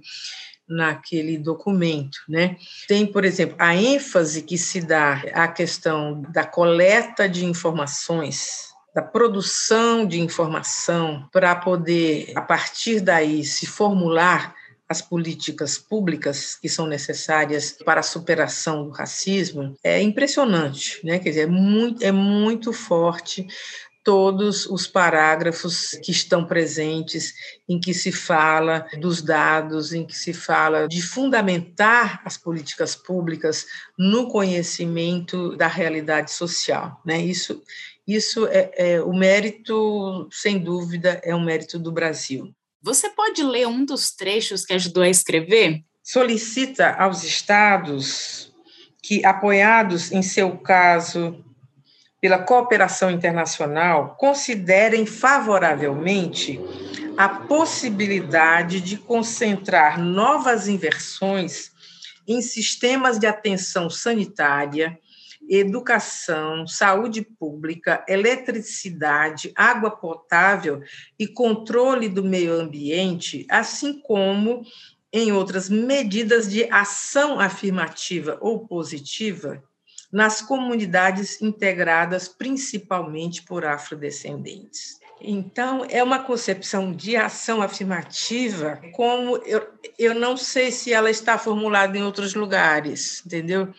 naquele 0.67 1.38
documento, 1.38 2.19
né? 2.27 2.58
Tem, 2.88 3.06
por 3.06 3.23
exemplo, 3.23 3.56
a 3.60 3.75
ênfase 3.75 4.41
que 4.41 4.58
se 4.58 4.82
dá 4.82 5.23
à 5.34 5.47
questão 5.47 6.21
da 6.30 6.45
coleta 6.45 7.27
de 7.27 7.45
informações, 7.45 8.67
da 8.93 9.01
produção 9.01 10.06
de 10.06 10.19
informação 10.19 11.27
para 11.32 11.56
poder 11.56 12.34
a 12.36 12.41
partir 12.41 12.99
daí 12.99 13.43
se 13.43 13.65
formular 13.65 14.56
as 14.89 15.01
políticas 15.01 15.77
públicas 15.77 16.56
que 16.56 16.69
são 16.69 16.88
necessárias 16.88 17.73
para 17.73 17.99
a 17.99 18.03
superação 18.03 18.86
do 18.86 18.91
racismo 18.91 19.75
é 19.84 20.01
impressionante, 20.01 21.06
né? 21.06 21.19
Quer 21.19 21.30
dizer, 21.30 21.41
é 21.41 21.47
muito, 21.47 22.03
é 22.03 22.12
muito 22.12 22.71
forte 22.71 23.45
todos 24.08 24.65
os 24.67 24.88
parágrafos 24.88 25.89
que 26.02 26.12
estão 26.12 26.46
presentes, 26.46 27.34
em 27.67 27.78
que 27.78 27.93
se 27.93 28.10
fala 28.10 28.88
dos 28.98 29.22
dados, 29.22 29.91
em 29.91 30.06
que 30.06 30.15
se 30.15 30.32
fala 30.32 30.88
de 30.88 31.02
fundamentar 31.02 32.22
as 32.24 32.38
políticas 32.38 32.96
públicas 32.96 33.65
no 34.00 34.30
conhecimento 34.30 35.58
da 35.58 35.67
realidade 35.67 36.32
social. 36.32 37.02
Né? 37.06 37.20
Isso, 37.20 37.62
isso 38.08 38.48
é, 38.48 38.72
é 38.78 39.02
o 39.02 39.12
mérito, 39.12 40.30
sem 40.32 40.58
dúvida, 40.58 41.20
é 41.22 41.36
um 41.36 41.43
mérito 41.43 41.78
do 41.78 41.91
Brasil. 41.91 42.56
Você 42.82 43.10
pode 43.10 43.43
ler 43.43 43.67
um 43.67 43.84
dos 43.84 44.12
trechos 44.12 44.65
que 44.65 44.74
ajudou 44.74 45.04
a 45.04 45.10
escrever? 45.10 45.82
Solicita 46.02 46.91
aos 46.91 47.26
estados 47.26 48.54
que, 49.04 49.26
apoiados 49.26 50.13
em 50.13 50.22
seu 50.22 50.58
caso 50.60 51.43
pela 52.19 52.39
cooperação 52.39 53.12
internacional 53.12 54.15
considerem 54.17 55.06
favoravelmente 55.06 56.60
a 57.17 57.30
possibilidade 57.30 58.82
de 58.82 58.97
concentrar 58.97 59.99
novas 59.99 60.67
inversões 60.67 61.71
em 62.27 62.41
sistemas 62.41 63.17
de 63.17 63.25
atenção 63.25 63.89
sanitária, 63.89 64.99
educação, 65.49 66.67
saúde 66.67 67.21
pública, 67.21 68.03
eletricidade, 68.08 69.51
água 69.56 69.91
potável 69.91 70.82
e 71.17 71.25
controle 71.25 72.10
do 72.10 72.23
meio 72.23 72.53
ambiente, 72.53 73.45
assim 73.49 73.99
como 74.01 74.63
em 75.13 75.32
outras 75.32 75.69
medidas 75.69 76.49
de 76.49 76.65
ação 76.65 77.39
afirmativa 77.39 78.38
ou 78.41 78.67
positiva 78.67 79.63
nas 80.12 80.41
comunidades 80.41 81.41
integradas 81.41 82.28
principalmente 82.28 83.43
por 83.43 83.65
afrodescendentes. 83.65 85.00
Então, 85.20 85.86
é 85.89 86.04
uma 86.04 86.20
concepção 86.20 86.93
de 86.93 87.15
ação 87.15 87.62
afirmativa, 87.62 88.80
como 88.93 89.38
eu, 89.38 89.67
eu 89.98 90.13
não 90.13 90.38
sei 90.38 90.72
se 90.72 90.93
ela 90.93 91.10
está 91.10 91.38
formulada 91.39 91.98
em 91.98 92.04
outros 92.04 92.36
lugares, 92.36 93.24
entendeu? 93.26 93.74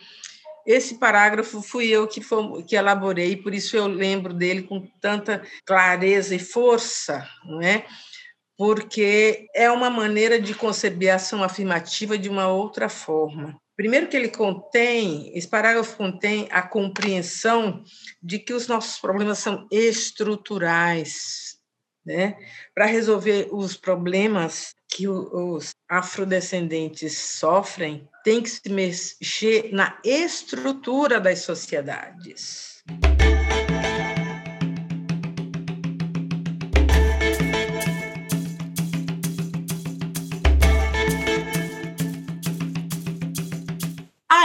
esse 0.65 0.99
parágrafo 0.99 1.63
fui 1.63 1.87
eu 1.87 2.05
que, 2.07 2.21
que 2.67 2.75
elaborei, 2.75 3.35
por 3.35 3.55
isso 3.55 3.75
eu 3.75 3.87
lembro 3.87 4.33
dele 4.33 4.63
com 4.63 4.85
tanta 5.01 5.41
clareza 5.65 6.35
e 6.35 6.39
força, 6.39 7.27
não 7.43 7.59
é? 7.59 7.85
porque 8.59 9.47
é 9.55 9.71
uma 9.71 9.89
maneira 9.89 10.37
de 10.37 10.53
conceber 10.53 11.13
a 11.13 11.15
ação 11.15 11.41
afirmativa 11.41 12.17
de 12.17 12.27
uma 12.27 12.49
outra 12.49 12.89
forma. 12.89 13.57
Primeiro 13.79 14.09
que 14.09 14.17
ele 14.17 14.27
contém, 14.27 15.31
esse 15.33 15.47
parágrafo 15.47 15.95
contém 15.95 16.49
a 16.51 16.61
compreensão 16.61 17.81
de 18.21 18.37
que 18.37 18.53
os 18.53 18.67
nossos 18.67 18.99
problemas 18.99 19.39
são 19.39 19.65
estruturais, 19.71 21.57
né? 22.05 22.35
Para 22.75 22.87
resolver 22.87 23.47
os 23.53 23.77
problemas 23.77 24.75
que 24.85 25.07
os 25.07 25.69
afrodescendentes 25.89 27.17
sofrem, 27.17 28.05
tem 28.21 28.43
que 28.43 28.49
se 28.49 28.67
mexer 28.69 29.71
na 29.71 29.97
estrutura 30.03 31.17
das 31.17 31.39
sociedades. 31.39 32.83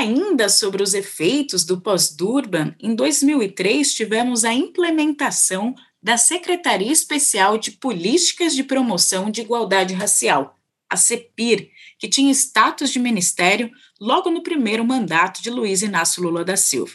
Ainda 0.05 0.51
sobre 0.51 0.83
os 0.83 0.93
efeitos 0.93 1.65
do 1.65 1.81
pós-Durban, 1.81 2.75
em 2.79 2.95
2003 2.95 3.95
tivemos 3.95 4.45
a 4.45 4.53
implementação 4.53 5.75
da 6.03 6.19
Secretaria 6.19 6.93
Especial 6.93 7.57
de 7.57 7.71
Políticas 7.71 8.55
de 8.55 8.63
Promoção 8.63 9.31
de 9.31 9.41
Igualdade 9.41 9.95
Racial, 9.95 10.59
a 10.91 10.99
CEPIR, 10.99 11.71
que 11.99 12.07
tinha 12.07 12.31
status 12.33 12.91
de 12.91 12.99
ministério 12.99 13.71
logo 13.99 14.31
no 14.31 14.43
primeiro 14.43 14.85
mandato 14.85 15.43
de 15.43 15.49
Luiz 15.49 15.81
Inácio 15.81 16.23
Lula 16.23 16.45
da 16.45 16.55
Silva. 16.55 16.93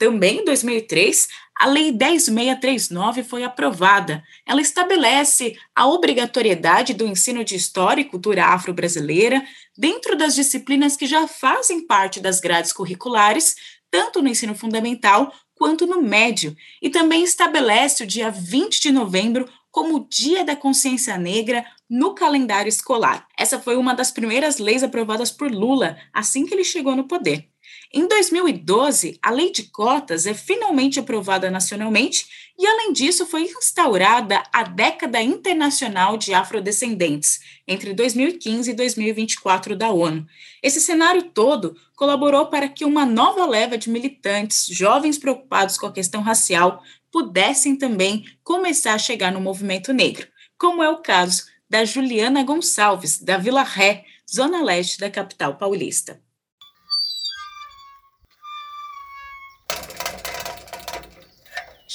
Também 0.00 0.38
em 0.38 0.44
2003, 0.46 1.28
a 1.58 1.66
Lei 1.66 1.92
10639 1.92 3.22
foi 3.22 3.44
aprovada. 3.44 4.24
Ela 4.46 4.62
estabelece 4.62 5.58
a 5.76 5.86
obrigatoriedade 5.86 6.94
do 6.94 7.06
ensino 7.06 7.44
de 7.44 7.54
História 7.54 8.00
e 8.00 8.06
Cultura 8.06 8.46
Afro-Brasileira 8.46 9.44
dentro 9.76 10.16
das 10.16 10.34
disciplinas 10.34 10.96
que 10.96 11.04
já 11.04 11.28
fazem 11.28 11.86
parte 11.86 12.18
das 12.18 12.40
grades 12.40 12.72
curriculares, 12.72 13.56
tanto 13.90 14.22
no 14.22 14.28
ensino 14.30 14.54
fundamental 14.54 15.34
quanto 15.54 15.86
no 15.86 16.00
médio, 16.00 16.56
e 16.80 16.88
também 16.88 17.22
estabelece 17.22 18.02
o 18.02 18.06
dia 18.06 18.30
20 18.30 18.80
de 18.80 18.90
novembro 18.90 19.46
como 19.70 20.08
Dia 20.08 20.46
da 20.46 20.56
Consciência 20.56 21.18
Negra 21.18 21.62
no 21.90 22.14
calendário 22.14 22.70
escolar. 22.70 23.28
Essa 23.38 23.60
foi 23.60 23.76
uma 23.76 23.92
das 23.94 24.10
primeiras 24.10 24.56
leis 24.56 24.82
aprovadas 24.82 25.30
por 25.30 25.52
Lula 25.52 25.98
assim 26.10 26.46
que 26.46 26.54
ele 26.54 26.64
chegou 26.64 26.96
no 26.96 27.06
poder. 27.06 27.49
Em 27.92 28.06
2012, 28.06 29.18
a 29.20 29.32
lei 29.32 29.50
de 29.50 29.64
cotas 29.64 30.24
é 30.24 30.32
finalmente 30.32 31.00
aprovada 31.00 31.50
nacionalmente 31.50 32.52
e, 32.56 32.64
além 32.64 32.92
disso, 32.92 33.26
foi 33.26 33.42
instaurada 33.42 34.40
a 34.52 34.62
Década 34.62 35.20
Internacional 35.20 36.16
de 36.16 36.32
Afrodescendentes, 36.32 37.40
entre 37.66 37.92
2015 37.92 38.70
e 38.70 38.74
2024 38.74 39.74
da 39.74 39.90
ONU. 39.90 40.24
Esse 40.62 40.80
cenário 40.80 41.30
todo 41.30 41.76
colaborou 41.96 42.46
para 42.46 42.68
que 42.68 42.84
uma 42.84 43.04
nova 43.04 43.44
leva 43.44 43.76
de 43.76 43.90
militantes, 43.90 44.68
jovens 44.68 45.18
preocupados 45.18 45.76
com 45.76 45.86
a 45.86 45.92
questão 45.92 46.22
racial, 46.22 46.84
pudessem 47.10 47.74
também 47.74 48.24
começar 48.44 48.94
a 48.94 48.98
chegar 48.98 49.32
no 49.32 49.40
movimento 49.40 49.92
negro, 49.92 50.28
como 50.56 50.80
é 50.80 50.88
o 50.88 51.02
caso 51.02 51.42
da 51.68 51.84
Juliana 51.84 52.44
Gonçalves, 52.44 53.20
da 53.20 53.36
Vila 53.36 53.64
Ré, 53.64 54.04
zona 54.32 54.62
leste 54.62 55.00
da 55.00 55.10
capital 55.10 55.56
paulista. 55.56 56.20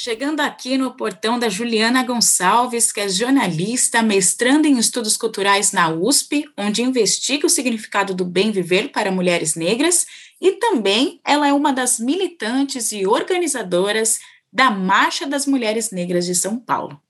Chegando 0.06 0.42
aqui 0.42 0.78
no 0.78 0.92
portão 0.92 1.40
da 1.40 1.50
Juliana 1.50 2.04
Gonçalves, 2.04 2.92
que 2.92 3.00
é 3.00 3.10
jornalista, 3.10 4.04
mestrando 4.04 4.68
em 4.68 4.78
estudos 4.78 5.18
culturais 5.18 5.72
na 5.72 5.90
USP, 5.90 6.46
onde 6.56 6.84
investiga 6.84 7.48
o 7.48 7.50
significado 7.50 8.14
do 8.14 8.24
bem 8.24 8.52
viver 8.52 8.92
para 8.92 9.10
mulheres 9.10 9.56
negras, 9.56 10.06
e 10.40 10.52
também 10.52 11.20
ela 11.26 11.48
é 11.48 11.54
uma 11.54 11.74
das 11.74 12.00
militantes 12.00 12.92
e 12.92 13.08
organizadoras 13.08 14.20
da 14.54 14.70
Marcha 14.70 15.26
das 15.26 15.48
Mulheres 15.48 15.90
Negras 15.90 16.28
de 16.28 16.36
São 16.36 16.60
Paulo. 16.60 17.02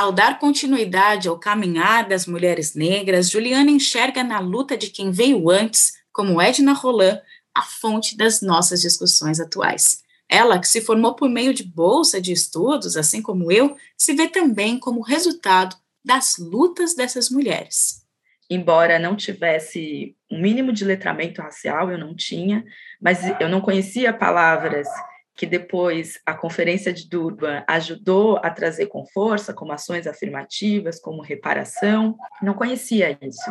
Ao 0.00 0.10
dar 0.10 0.38
continuidade 0.38 1.28
ao 1.28 1.38
caminhar 1.38 2.08
das 2.08 2.24
mulheres 2.24 2.74
negras, 2.74 3.28
Juliana 3.28 3.70
enxerga 3.70 4.24
na 4.24 4.40
luta 4.40 4.74
de 4.74 4.88
quem 4.88 5.10
veio 5.10 5.50
antes, 5.50 5.92
como 6.10 6.40
Edna 6.40 6.72
Roland, 6.72 7.20
a 7.54 7.60
fonte 7.60 8.16
das 8.16 8.40
nossas 8.40 8.80
discussões 8.80 9.38
atuais. 9.38 10.02
Ela, 10.26 10.58
que 10.58 10.66
se 10.66 10.80
formou 10.80 11.14
por 11.14 11.28
meio 11.28 11.52
de 11.52 11.62
bolsa 11.62 12.18
de 12.18 12.32
estudos, 12.32 12.96
assim 12.96 13.20
como 13.20 13.52
eu, 13.52 13.76
se 13.94 14.14
vê 14.14 14.26
também 14.26 14.78
como 14.78 15.02
resultado 15.02 15.76
das 16.02 16.38
lutas 16.38 16.94
dessas 16.94 17.28
mulheres. 17.28 18.02
Embora 18.48 18.98
não 18.98 19.14
tivesse 19.14 20.16
um 20.32 20.40
mínimo 20.40 20.72
de 20.72 20.82
letramento 20.82 21.42
racial, 21.42 21.90
eu 21.90 21.98
não 21.98 22.16
tinha, 22.16 22.64
mas 22.98 23.20
eu 23.38 23.50
não 23.50 23.60
conhecia 23.60 24.14
palavras 24.14 24.88
que 25.40 25.46
depois 25.46 26.20
a 26.26 26.34
Conferência 26.34 26.92
de 26.92 27.08
Durban 27.08 27.64
ajudou 27.66 28.36
a 28.42 28.50
trazer 28.50 28.88
com 28.88 29.06
força, 29.06 29.54
como 29.54 29.72
ações 29.72 30.06
afirmativas, 30.06 31.00
como 31.00 31.22
reparação, 31.22 32.14
não 32.42 32.52
conhecia 32.52 33.18
isso. 33.22 33.50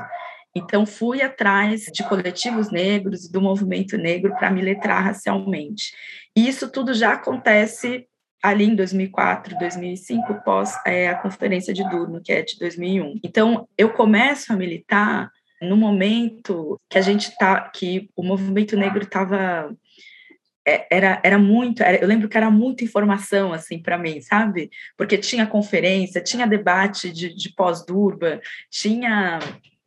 Então, 0.53 0.85
fui 0.85 1.23
atrás 1.23 1.85
de 1.91 2.07
coletivos 2.07 2.69
negros 2.69 3.25
e 3.25 3.31
do 3.31 3.41
movimento 3.41 3.97
negro 3.97 4.35
para 4.35 4.51
me 4.51 4.61
letrar 4.61 5.03
racialmente. 5.03 5.91
E 6.37 6.47
isso 6.47 6.69
tudo 6.69 6.93
já 6.93 7.13
acontece 7.13 8.05
ali 8.43 8.65
em 8.65 8.75
2004, 8.75 9.57
2005, 9.57 10.43
pós 10.45 10.77
é, 10.85 11.09
a 11.09 11.15
Conferência 11.15 11.73
de 11.73 11.83
Durban, 11.89 12.21
que 12.23 12.31
é 12.31 12.43
de 12.43 12.55
2001. 12.59 13.19
Então, 13.23 13.67
eu 13.75 13.91
começo 13.93 14.53
a 14.53 14.55
militar 14.55 15.31
no 15.59 15.75
momento 15.75 16.79
que 16.87 16.99
a 16.99 17.01
gente 17.01 17.35
tá, 17.35 17.61
que 17.61 18.11
o 18.15 18.21
movimento 18.21 18.77
negro 18.77 19.01
estava 19.01 19.75
era, 20.89 21.21
era 21.23 21.37
muito, 21.37 21.81
era, 21.83 21.97
eu 21.97 22.07
lembro 22.07 22.27
que 22.27 22.37
era 22.37 22.49
muita 22.51 22.83
informação, 22.83 23.53
assim, 23.53 23.81
para 23.81 23.97
mim, 23.97 24.21
sabe? 24.21 24.69
Porque 24.97 25.17
tinha 25.17 25.47
conferência, 25.47 26.21
tinha 26.21 26.45
debate 26.45 27.11
de, 27.11 27.33
de 27.33 27.53
pós-durba, 27.53 28.41
tinha 28.69 29.39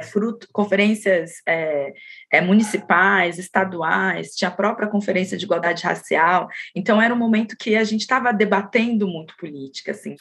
fruto, 0.03 0.49
conferências 0.53 1.35
é, 1.47 1.92
é, 2.31 2.40
municipais, 2.40 3.38
estaduais, 3.38 4.35
tinha 4.35 4.49
a 4.49 4.55
própria 4.55 4.88
conferência 4.88 5.37
de 5.37 5.45
igualdade 5.45 5.85
racial, 5.85 6.49
então 6.75 7.01
era 7.01 7.14
um 7.14 7.18
momento 7.18 7.57
que 7.57 7.77
a 7.77 7.85
gente 7.85 8.01
estava 8.01 8.33
debatendo 8.33 9.07
muito 9.07 9.37
política, 9.37 9.92
assim. 9.92 10.16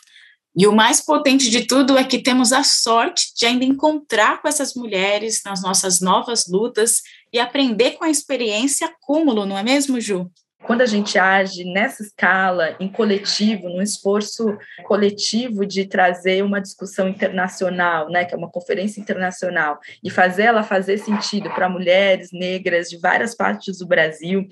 E 0.55 0.67
o 0.67 0.75
mais 0.75 0.99
potente 0.99 1.49
de 1.49 1.65
tudo 1.65 1.97
é 1.97 2.03
que 2.03 2.21
temos 2.21 2.51
a 2.51 2.61
sorte 2.61 3.33
de 3.35 3.45
ainda 3.45 3.63
encontrar 3.63 4.41
com 4.41 4.47
essas 4.47 4.75
mulheres 4.75 5.41
nas 5.45 5.61
nossas 5.61 6.01
novas 6.01 6.45
lutas 6.47 7.01
e 7.31 7.39
aprender 7.39 7.91
com 7.91 8.03
a 8.03 8.09
experiência 8.09 8.87
acúmulo, 8.87 9.45
não 9.45 9.57
é 9.57 9.63
mesmo, 9.63 9.99
Ju? 9.99 10.29
Quando 10.63 10.81
a 10.81 10.85
gente 10.85 11.17
age 11.17 11.63
nessa 11.63 12.03
escala, 12.03 12.75
em 12.79 12.87
coletivo, 12.87 13.69
num 13.69 13.81
esforço 13.81 14.57
coletivo 14.83 15.65
de 15.65 15.85
trazer 15.85 16.43
uma 16.43 16.61
discussão 16.61 17.07
internacional, 17.07 18.09
né, 18.09 18.25
que 18.25 18.33
é 18.33 18.37
uma 18.37 18.49
conferência 18.49 19.01
internacional, 19.01 19.79
e 20.03 20.09
fazer 20.09 20.43
ela 20.43 20.63
fazer 20.63 20.97
sentido 20.97 21.49
para 21.51 21.69
mulheres 21.69 22.29
negras 22.31 22.89
de 22.89 22.99
várias 22.99 23.35
partes 23.35 23.79
do 23.79 23.87
Brasil, 23.87 24.47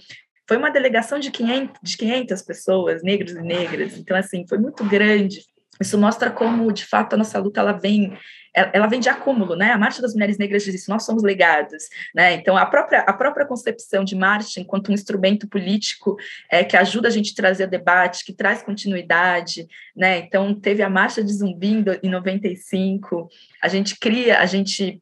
foi 0.47 0.57
uma 0.57 0.71
delegação 0.71 1.19
de 1.19 1.29
500, 1.29 1.79
de 1.83 1.97
500 1.97 2.41
pessoas, 2.41 3.03
negros 3.03 3.33
e 3.33 3.41
negras, 3.41 3.97
então, 3.97 4.17
assim, 4.17 4.45
foi 4.47 4.57
muito 4.57 4.83
grande. 4.83 5.41
Isso 5.79 5.97
mostra 5.97 6.31
como, 6.31 6.71
de 6.73 6.85
fato, 6.85 7.13
a 7.13 7.17
nossa 7.17 7.39
luta 7.39 7.59
ela 7.59 7.71
vem 7.71 8.17
ela 8.53 8.87
vem 8.87 8.99
de 8.99 9.09
acúmulo, 9.09 9.55
né? 9.55 9.71
A 9.71 9.77
Marcha 9.77 10.01
das 10.01 10.13
Mulheres 10.13 10.37
Negras 10.37 10.63
diz 10.63 10.75
isso, 10.75 10.89
nós 10.89 11.05
somos 11.05 11.23
legados, 11.23 11.83
né? 12.13 12.33
Então, 12.33 12.57
a 12.57 12.65
própria, 12.65 13.01
a 13.01 13.13
própria 13.13 13.45
concepção 13.45 14.03
de 14.03 14.15
marcha 14.15 14.59
enquanto 14.59 14.89
um 14.89 14.93
instrumento 14.93 15.47
político 15.47 16.17
é, 16.49 16.63
que 16.63 16.77
ajuda 16.77 17.07
a 17.07 17.11
gente 17.11 17.31
a 17.33 17.35
trazer 17.35 17.67
debate, 17.67 18.25
que 18.25 18.33
traz 18.33 18.61
continuidade, 18.61 19.67
né? 19.95 20.19
Então, 20.19 20.53
teve 20.53 20.81
a 20.81 20.89
Marcha 20.89 21.23
de 21.23 21.33
Zumbi 21.33 21.83
em 22.03 22.09
95, 22.09 23.29
a 23.61 23.67
gente 23.67 23.97
cria, 23.99 24.39
a 24.39 24.45
gente 24.45 25.01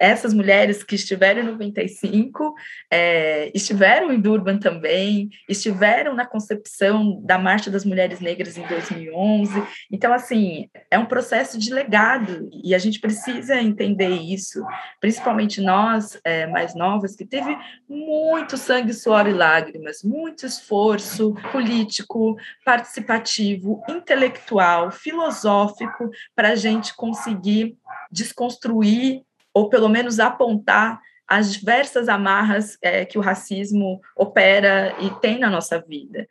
essas 0.00 0.32
mulheres 0.34 0.82
que 0.82 0.94
estiveram 0.94 1.42
em 1.42 1.46
95 1.46 2.54
é, 2.90 3.50
estiveram 3.54 4.12
em 4.12 4.20
Durban 4.20 4.58
também, 4.58 5.30
estiveram 5.48 6.14
na 6.14 6.26
concepção 6.26 7.20
da 7.24 7.38
Marcha 7.38 7.70
das 7.70 7.84
Mulheres 7.84 8.20
Negras 8.20 8.56
em 8.56 8.66
2011. 8.66 9.62
Então, 9.90 10.12
assim, 10.12 10.68
é 10.90 10.98
um 10.98 11.06
processo 11.06 11.58
de 11.58 11.72
legado 11.72 12.48
e 12.62 12.74
a 12.74 12.78
gente 12.78 13.00
precisa 13.00 13.60
entender 13.60 14.10
isso, 14.10 14.64
principalmente 15.00 15.60
nós, 15.60 16.18
é, 16.24 16.46
mais 16.46 16.74
novas, 16.74 17.16
que 17.16 17.24
teve 17.24 17.56
muito 17.88 18.56
sangue, 18.56 18.92
suor 18.92 19.26
e 19.26 19.32
lágrimas, 19.32 20.02
muito 20.02 20.46
esforço 20.46 21.34
político, 21.52 22.36
participativo, 22.64 23.82
intelectual, 23.88 24.90
filosófico, 24.90 26.10
para 26.34 26.50
a 26.50 26.56
gente 26.56 26.94
conseguir 26.94 27.76
desconstruir 28.10 29.22
ou 29.54 29.68
pelo 29.68 29.88
menos 29.88 30.18
apontar 30.18 31.00
as 31.26 31.54
diversas 31.54 32.08
amarras 32.08 32.76
é, 32.82 33.04
que 33.04 33.16
o 33.16 33.22
racismo 33.22 34.00
opera 34.16 34.94
e 35.00 35.08
tem 35.20 35.38
na 35.38 35.48
nossa 35.48 35.80
vida. 35.80 36.26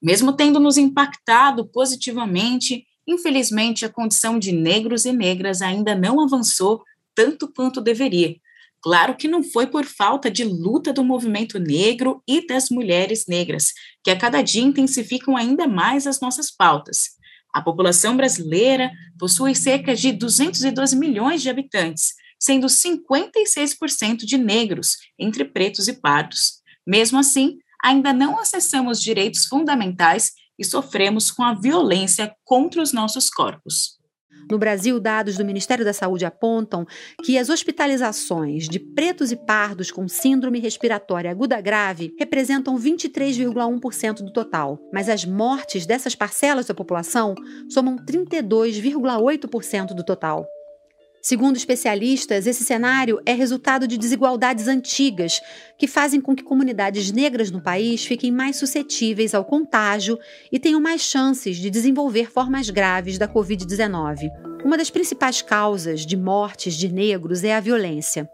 Mesmo 0.00 0.34
tendo 0.34 0.60
nos 0.60 0.76
impactado 0.76 1.66
positivamente, 1.66 2.86
infelizmente 3.06 3.86
a 3.86 3.88
condição 3.88 4.38
de 4.38 4.52
negros 4.52 5.06
e 5.06 5.12
negras 5.12 5.62
ainda 5.62 5.94
não 5.94 6.20
avançou 6.20 6.82
tanto 7.14 7.50
quanto 7.50 7.80
deveria. 7.80 8.36
Claro 8.84 9.16
que 9.16 9.26
não 9.26 9.42
foi 9.42 9.66
por 9.66 9.86
falta 9.86 10.30
de 10.30 10.44
luta 10.44 10.92
do 10.92 11.02
movimento 11.02 11.58
negro 11.58 12.22
e 12.28 12.46
das 12.46 12.68
mulheres 12.68 13.24
negras, 13.26 13.72
que 14.02 14.10
a 14.10 14.18
cada 14.18 14.42
dia 14.42 14.62
intensificam 14.62 15.38
ainda 15.38 15.66
mais 15.66 16.06
as 16.06 16.20
nossas 16.20 16.50
pautas. 16.50 17.12
A 17.54 17.62
população 17.62 18.14
brasileira 18.14 18.92
possui 19.18 19.54
cerca 19.54 19.96
de 19.96 20.12
212 20.12 20.96
milhões 20.96 21.40
de 21.40 21.48
habitantes, 21.48 22.12
sendo 22.38 22.66
56% 22.66 24.18
de 24.18 24.36
negros, 24.36 24.98
entre 25.18 25.46
pretos 25.46 25.88
e 25.88 25.94
pardos. 25.94 26.60
Mesmo 26.86 27.18
assim, 27.18 27.56
ainda 27.82 28.12
não 28.12 28.38
acessamos 28.38 29.00
direitos 29.00 29.46
fundamentais 29.46 30.32
e 30.58 30.64
sofremos 30.64 31.30
com 31.30 31.42
a 31.42 31.54
violência 31.54 32.36
contra 32.44 32.82
os 32.82 32.92
nossos 32.92 33.30
corpos. 33.30 33.98
No 34.50 34.58
Brasil, 34.58 35.00
dados 35.00 35.36
do 35.36 35.44
Ministério 35.44 35.84
da 35.84 35.92
Saúde 35.92 36.24
apontam 36.24 36.86
que 37.24 37.38
as 37.38 37.48
hospitalizações 37.48 38.68
de 38.68 38.78
pretos 38.78 39.32
e 39.32 39.36
pardos 39.36 39.90
com 39.90 40.06
síndrome 40.08 40.58
respiratória 40.58 41.30
aguda 41.30 41.60
grave 41.60 42.14
representam 42.18 42.76
23,1% 42.76 44.16
do 44.16 44.32
total, 44.32 44.78
mas 44.92 45.08
as 45.08 45.24
mortes 45.24 45.86
dessas 45.86 46.14
parcelas 46.14 46.66
da 46.66 46.74
população 46.74 47.34
somam 47.68 47.96
32,8% 47.96 49.94
do 49.94 50.04
total. 50.04 50.46
Segundo 51.24 51.56
especialistas, 51.56 52.46
esse 52.46 52.62
cenário 52.64 53.18
é 53.24 53.32
resultado 53.32 53.88
de 53.88 53.96
desigualdades 53.96 54.68
antigas 54.68 55.40
que 55.78 55.86
fazem 55.86 56.20
com 56.20 56.36
que 56.36 56.42
comunidades 56.42 57.10
negras 57.10 57.50
no 57.50 57.62
país 57.62 58.04
fiquem 58.04 58.30
mais 58.30 58.56
suscetíveis 58.56 59.34
ao 59.34 59.42
contágio 59.42 60.18
e 60.52 60.58
tenham 60.58 60.82
mais 60.82 61.00
chances 61.00 61.56
de 61.56 61.70
desenvolver 61.70 62.30
formas 62.30 62.68
graves 62.68 63.16
da 63.16 63.26
Covid-19. 63.26 64.28
Uma 64.62 64.76
das 64.76 64.90
principais 64.90 65.40
causas 65.40 66.04
de 66.04 66.14
mortes 66.14 66.74
de 66.74 66.92
negros 66.92 67.42
é 67.42 67.54
a 67.54 67.60
violência. 67.60 68.30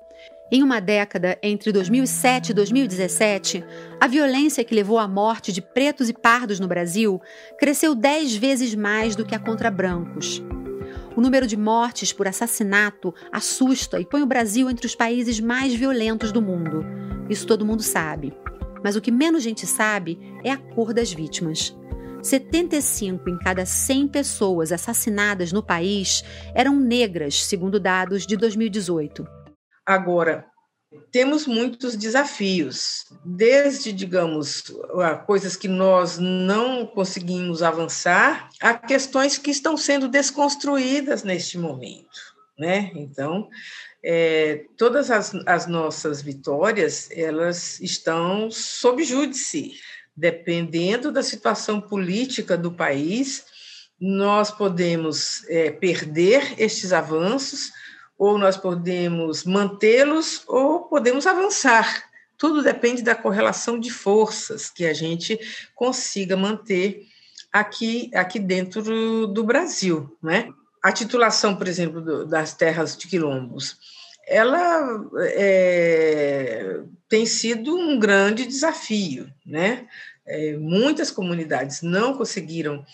Em 0.51 0.61
uma 0.61 0.81
década 0.81 1.39
entre 1.45 1.71
2007 1.71 2.51
e 2.51 2.55
2017, 2.55 3.65
a 4.01 4.09
violência 4.09 4.65
que 4.65 4.75
levou 4.75 4.99
à 4.99 5.07
morte 5.07 5.53
de 5.53 5.63
pretos 5.63 6.09
e 6.09 6.13
pardos 6.13 6.59
no 6.59 6.67
Brasil 6.67 7.21
cresceu 7.57 7.95
dez 7.95 8.35
vezes 8.35 8.75
mais 8.75 9.15
do 9.15 9.25
que 9.25 9.37
a 9.37 9.39
contra 9.39 9.71
brancos. 9.71 10.43
O 11.21 11.23
número 11.23 11.47
de 11.47 11.55
mortes 11.55 12.15
por 12.15 12.27
assassinato 12.27 13.15
assusta 13.31 14.01
e 14.01 14.07
põe 14.07 14.23
o 14.23 14.27
Brasil 14.27 14.71
entre 14.71 14.87
os 14.87 14.95
países 14.95 15.39
mais 15.39 15.75
violentos 15.75 16.33
do 16.33 16.41
mundo. 16.41 16.83
Isso 17.29 17.47
todo 17.47 17.63
mundo 17.63 17.83
sabe. 17.83 18.33
Mas 18.83 18.97
o 18.97 19.03
que 19.03 19.11
menos 19.11 19.43
gente 19.43 19.67
sabe 19.67 20.19
é 20.43 20.51
a 20.51 20.57
cor 20.57 20.95
das 20.95 21.13
vítimas. 21.13 21.77
75 22.23 23.29
em 23.29 23.39
cada 23.39 23.67
100 23.67 24.09
pessoas 24.09 24.73
assassinadas 24.73 25.53
no 25.53 25.63
país 25.63 26.25
eram 26.55 26.81
negras, 26.81 27.45
segundo 27.45 27.79
dados 27.79 28.27
de 28.27 28.35
2018. 28.35 29.23
Agora, 29.85 30.47
temos 31.13 31.47
muitos 31.47 31.95
desafios, 31.95 33.07
desde, 33.25 33.93
digamos, 33.93 34.65
coisas 35.27 35.57
que 35.57 35.69
nós 35.69 36.19
não 36.19 36.87
conseguimos 36.87 37.63
avançar, 37.63 38.49
a 38.61 38.75
questões 38.75 39.39
que 39.39 39.51
estão 39.51 39.77
sendo 39.77 40.09
desconstruídas 40.09 41.23
neste 41.23 41.57
momento. 41.59 42.19
Né? 42.59 42.91
Então, 42.95 43.49
é, 44.03 44.67
todas 44.77 45.11
as, 45.11 45.33
as 45.47 45.67
nossas 45.67 46.23
vitórias, 46.23 47.09
elas 47.13 47.81
estão 47.81 48.51
sob 48.51 49.05
júdice, 49.05 49.73
dependendo 50.17 51.13
da 51.13 51.23
situação 51.23 51.81
política 51.81 52.57
do 52.57 52.73
país, 52.73 53.45
nós 54.01 54.51
podemos 54.51 55.45
é, 55.49 55.71
perder 55.71 56.55
estes 56.59 56.93
avanços, 56.93 57.71
ou 58.21 58.37
nós 58.37 58.55
podemos 58.55 59.45
mantê-los 59.45 60.45
ou 60.47 60.81
podemos 60.81 61.27
avançar. 61.27 62.05
Tudo 62.37 62.63
depende 62.63 63.01
da 63.01 63.15
correlação 63.15 63.81
de 63.81 63.91
forças 63.91 64.69
que 64.69 64.85
a 64.85 64.93
gente 64.93 65.41
consiga 65.75 66.37
manter 66.37 67.07
aqui, 67.51 68.11
aqui 68.15 68.39
dentro 68.39 69.27
do, 69.27 69.43
Brasil. 69.43 70.15
Né? 70.23 70.51
A 70.83 70.93
titulação, 70.93 71.57
por 71.57 71.67
exemplo, 71.67 72.03
do, 72.03 72.27
das 72.27 72.53
terras 72.53 72.95
de 72.95 73.09
quilombos, 73.09 73.79
ela 74.29 75.03
é, 75.19 76.79
tem 77.09 77.25
sido 77.25 77.75
um 77.75 77.99
grande 77.99 78.45
desafio. 78.45 79.33
Né? 79.47 79.89
É, 80.27 80.59
muitas 80.59 81.11
comunidades 81.11 81.81
não 81.81 82.19
conseguiram 82.19 82.85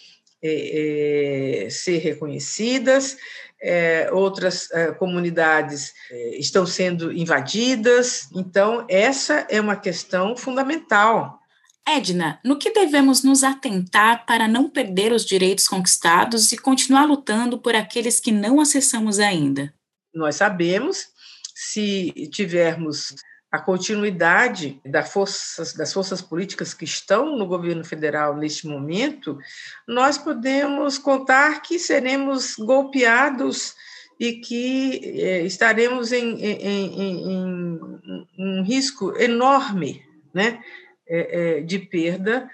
é, 0.43 1.65
é 1.67 1.71
ser 1.71 1.99
reconhecidas, 1.99 3.17
é, 3.61 4.09
outras 4.13 4.71
é, 4.71 4.93
comunidades 4.93 5.93
é, 6.11 6.39
estão 6.39 6.67
sendo 6.67 7.13
invadidas. 7.13 8.29
Então, 8.35 8.85
essa 8.89 9.47
é 9.51 9.61
uma 9.61 9.77
questão 9.77 10.37
fundamental. 10.37 11.41
Edna, 11.89 12.41
no 12.45 12.59
que 12.59 12.73
devemos 12.73 13.23
nos 13.23 13.45
atentar 13.45 14.27
para 14.27 14.49
não 14.49 14.69
perder 14.69 15.13
os 15.13 15.25
direitos 15.25 15.69
conquistados 15.69 16.51
e 16.51 16.59
continuar 16.59 17.05
lutando 17.05 17.59
por 17.59 17.77
aqueles 17.77 18.19
que 18.19 18.33
não 18.33 18.61
acessamos 18.61 19.21
ainda? 19.21 19.73
Nós 20.13 20.37
sabemos, 20.37 21.07
se 21.55 22.13
tivermos 22.33 23.15
a 23.51 23.59
continuidade 23.59 24.81
das 24.85 25.13
forças, 25.13 25.73
das 25.73 25.93
forças 25.93 26.21
políticas 26.21 26.75
que 26.75 26.85
estão 26.85 27.37
no 27.37 27.47
governo 27.47 27.85
federal 27.85 28.37
neste 28.37 28.67
momento, 28.67 29.39
nós 29.87 30.19
podemos 30.19 30.99
contar 30.99 31.63
que 31.63 31.79
seremos 31.79 32.57
golpeados 32.57 33.75
e 34.19 34.35
que 34.35 35.21
é, 35.21 35.43
estaremos 35.43 36.11
em, 36.13 36.41
em, 36.41 37.01
em, 37.01 37.33
em, 37.33 38.27
um 38.39 38.63
risco 38.65 39.17
enorme 39.17 40.03
né, 40.35 40.61
é, 41.09 41.59
é, 41.59 41.61
de 41.61 41.79
perda 41.79 42.51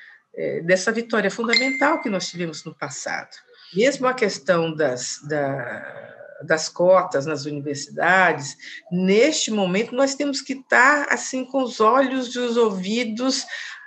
dessa 0.64 0.90
vitória 0.90 1.30
fundamental 1.30 2.00
que 2.00 2.08
nós 2.08 2.26
tivemos 2.26 2.64
no 2.64 2.74
passado. 2.74 3.36
Mesmo 3.74 4.06
a 4.06 4.14
questão 4.14 4.74
das, 4.74 5.20
da, 5.28 6.21
das 6.44 6.68
cotas 6.68 7.26
nas 7.26 7.44
universidades, 7.44 8.56
neste 8.90 9.50
momento 9.50 9.94
nós 9.94 10.14
temos 10.14 10.40
que 10.40 10.54
estar 10.54 11.06
assim 11.10 11.44
com 11.44 11.62
os 11.62 11.80
olhos 11.80 12.34
e 12.34 12.38
os 12.38 12.56
ouvidos 12.56 13.46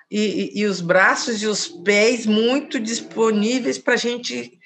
e, 0.10 0.52
e 0.60 0.66
os 0.66 0.82
braços 0.82 1.42
e 1.42 1.48
os 1.48 1.68
pés 1.68 2.26
muito 2.26 2.80
disponíveis 2.80 3.78
para 3.78 3.96
a 3.96 3.98
gente 3.98 4.60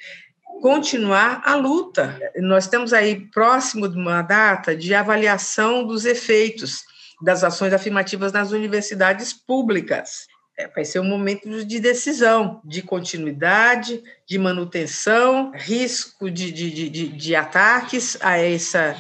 continuar 0.62 1.41
a 1.45 1.56
luta. 1.56 2.19
Nós 2.38 2.65
estamos 2.65 2.93
aí 2.93 3.28
próximo 3.32 3.88
de 3.88 3.97
uma 3.97 4.21
data 4.21 4.75
de 4.75 4.93
avaliação 4.93 5.86
dos 5.86 6.06
efeitos 6.06 6.84
das 7.21 7.43
ações 7.43 7.73
afirmativas 7.73 8.32
nas 8.32 8.52
universidades 8.52 9.34
públicas. 9.34 10.28
É, 10.60 10.67
vai 10.67 10.84
ser 10.84 11.00
um 11.00 11.06
momento 11.06 11.63
de 11.63 11.80
decisão, 11.80 12.60
de 12.65 12.82
continuidade, 12.82 14.04
de 14.28 14.38
manutenção, 14.38 15.54
risco 15.56 16.30
de, 16.30 16.52
de, 16.52 16.89
de, 16.89 17.08
de 17.08 17.34
ataques 17.34 18.17
a 18.19 18.38
essa, 18.38 18.98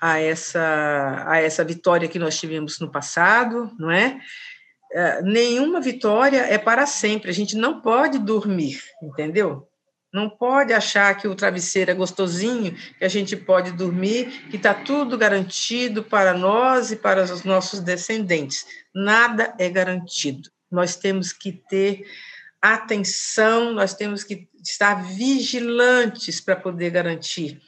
a, 0.00 0.18
essa, 0.18 1.24
a 1.28 1.38
essa 1.38 1.62
vitória 1.62 2.08
que 2.08 2.18
nós 2.18 2.36
tivemos 2.36 2.80
no 2.80 2.90
passado, 2.90 3.70
não 3.78 3.88
é? 3.88 4.18
é? 4.92 5.22
Nenhuma 5.22 5.80
vitória 5.80 6.40
é 6.40 6.58
para 6.58 6.86
sempre, 6.86 7.30
a 7.30 7.34
gente 7.34 7.56
não 7.56 7.80
pode 7.80 8.18
dormir, 8.18 8.82
entendeu? 9.00 9.68
Não 10.12 10.28
pode 10.28 10.72
achar 10.72 11.16
que 11.16 11.28
o 11.28 11.36
travesseiro 11.36 11.92
é 11.92 11.94
gostosinho, 11.94 12.74
que 12.98 13.04
a 13.04 13.08
gente 13.08 13.36
pode 13.36 13.70
dormir, 13.70 14.48
que 14.50 14.56
está 14.56 14.74
tudo 14.74 15.16
garantido 15.16 16.02
para 16.02 16.34
nós 16.34 16.90
e 16.90 16.96
para 16.96 17.22
os 17.22 17.44
nossos 17.44 17.78
descendentes. 17.78 18.66
Nada 18.92 19.54
é 19.56 19.70
garantido. 19.70 20.55
Nós 20.70 20.96
temos 20.96 21.32
que 21.32 21.52
ter 21.52 22.04
atenção, 22.60 23.72
nós 23.72 23.94
temos 23.94 24.24
que 24.24 24.48
estar 24.62 24.94
vigilantes 25.04 26.40
para 26.40 26.56
poder 26.56 26.90
garantir 26.90 27.60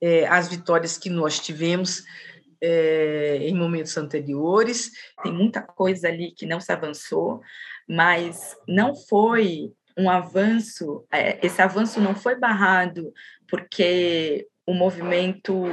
é, 0.00 0.26
as 0.26 0.48
vitórias 0.48 0.96
que 0.96 1.10
nós 1.10 1.40
tivemos 1.40 2.04
é, 2.60 3.38
em 3.40 3.54
momentos 3.54 3.96
anteriores. 3.96 4.90
Tem 5.22 5.32
muita 5.32 5.62
coisa 5.62 6.08
ali 6.08 6.32
que 6.32 6.46
não 6.46 6.60
se 6.60 6.72
avançou, 6.72 7.40
mas 7.88 8.56
não 8.68 8.94
foi 8.94 9.72
um 9.96 10.10
avanço, 10.10 11.06
é, 11.10 11.44
esse 11.44 11.60
avanço 11.62 12.00
não 12.00 12.14
foi 12.14 12.38
barrado 12.38 13.12
porque 13.48 14.46
o 14.66 14.74
movimento 14.74 15.64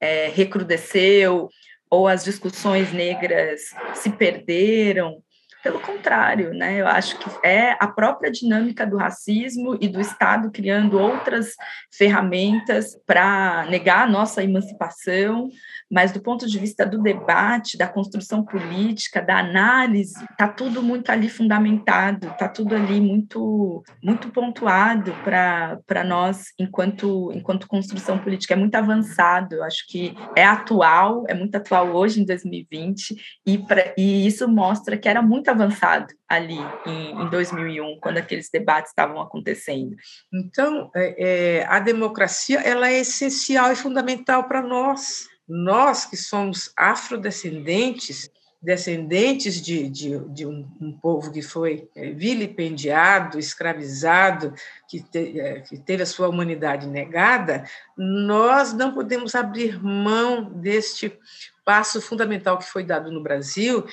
é, 0.00 0.28
recrudesceu 0.28 1.50
ou 1.90 2.06
as 2.06 2.24
discussões 2.24 2.92
negras 2.92 3.74
se 3.94 4.10
perderam. 4.10 5.22
Pelo 5.62 5.80
contrário, 5.80 6.54
né? 6.54 6.80
Eu 6.80 6.86
acho 6.86 7.18
que 7.18 7.28
é 7.44 7.76
a 7.80 7.88
própria 7.88 8.30
dinâmica 8.30 8.86
do 8.86 8.96
racismo 8.96 9.76
e 9.80 9.88
do 9.88 10.00
Estado 10.00 10.52
criando 10.52 10.98
outras 10.98 11.54
ferramentas 11.92 12.96
para 13.04 13.66
negar 13.68 14.04
a 14.04 14.10
nossa 14.10 14.42
emancipação, 14.42 15.48
mas 15.90 16.12
do 16.12 16.20
ponto 16.20 16.46
de 16.46 16.58
vista 16.58 16.86
do 16.86 17.02
debate, 17.02 17.76
da 17.76 17.88
construção 17.88 18.44
política, 18.44 19.20
da 19.20 19.38
análise, 19.38 20.14
está 20.30 20.46
tudo 20.46 20.80
muito 20.80 21.10
ali 21.10 21.28
fundamentado, 21.28 22.28
está 22.28 22.48
tudo 22.48 22.76
ali 22.76 23.00
muito, 23.00 23.82
muito 24.02 24.28
pontuado 24.30 25.12
para 25.24 26.04
nós 26.04 26.52
enquanto, 26.58 27.32
enquanto 27.34 27.66
construção 27.66 28.18
política. 28.18 28.54
É 28.54 28.56
muito 28.56 28.76
avançado, 28.76 29.56
eu 29.56 29.64
acho 29.64 29.86
que 29.88 30.14
é 30.36 30.44
atual, 30.44 31.24
é 31.26 31.34
muito 31.34 31.56
atual 31.56 31.88
hoje, 31.88 32.20
em 32.20 32.24
2020, 32.24 33.40
e, 33.44 33.58
pra, 33.58 33.92
e 33.96 34.26
isso 34.26 34.46
mostra 34.46 34.96
que 34.96 35.08
era 35.08 35.20
muito 35.20 35.48
avançado 35.60 36.14
ali 36.28 36.58
em, 36.86 37.22
em 37.22 37.30
2001, 37.30 37.98
quando 38.00 38.18
aqueles 38.18 38.48
debates 38.50 38.90
estavam 38.90 39.20
acontecendo. 39.20 39.96
Então, 40.32 40.90
é, 40.94 41.14
é, 41.58 41.66
a 41.66 41.78
democracia 41.80 42.60
ela 42.60 42.88
é 42.88 43.00
essencial 43.00 43.72
e 43.72 43.76
fundamental 43.76 44.44
para 44.44 44.62
nós 44.62 45.26
nós 45.48 46.04
que 46.04 46.16
somos 46.16 46.70
afrodescendentes, 46.76 48.30
descendentes 48.60 49.62
de, 49.62 49.88
de, 49.88 50.18
de 50.28 50.46
um, 50.46 50.68
um, 50.80 50.92
povo 50.92 51.32
que 51.32 51.40
foi 51.40 51.88
é, 51.96 52.10
vilipendiado, 52.10 53.38
escravizado, 53.38 54.52
que, 54.88 55.00
te, 55.00 55.40
é, 55.40 55.60
que 55.60 55.78
teve 55.78 56.02
a 56.02 56.06
sua 56.06 56.28
humanidade 56.28 56.86
negada, 56.86 57.64
nós 57.96 58.74
não 58.74 58.92
podemos 58.92 59.34
abrir 59.34 59.82
mão 59.82 60.44
deste 60.44 61.16
passo 61.64 62.00
fundamental 62.00 62.58
que 62.58 62.64
foi 62.64 62.82
dado 62.82 63.10
no 63.10 63.22
Brasil 63.22 63.86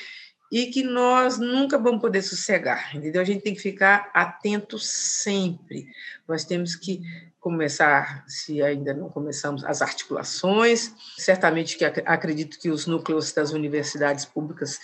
e 0.52 0.68
que 0.68 0.84
nós 0.84 1.38
nunca 1.38 1.78
vamos 1.78 2.02
poder 2.02 2.22
sossegar, 2.22 2.96
entendeu? 2.96 3.22
A 3.22 3.26
gente 3.26 3.42
tem 3.42 3.54
que 3.54 3.62
ficar 3.62 4.10
atento 4.14 4.78
sempre. 4.78 5.88
Nós 6.28 6.46
temos 6.46 6.76
que 6.76 7.02
começar, 7.40 8.24
se 8.28 8.62
ainda 8.62 8.94
não 8.94 9.08
começamos, 9.10 9.64
as 9.64 9.82
articulações. 9.82 10.94
Certamente 11.18 11.78
que 11.78 11.86
acredito 11.86 12.60
que 12.60 12.70
os 12.70 12.88
núcleos 12.88 13.32
das 13.32 13.52
universidades 13.52 14.26
públicas 14.26 14.80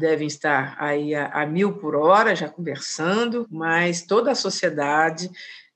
devem 0.00 0.26
estar 0.26 0.74
aí 0.78 1.14
a, 1.14 1.26
a 1.28 1.46
mil 1.46 1.74
por 1.74 1.94
hora, 1.94 2.34
já 2.34 2.48
conversando, 2.48 3.46
mas 3.50 4.02
toda 4.02 4.30
a 4.30 4.34
sociedade 4.34 5.30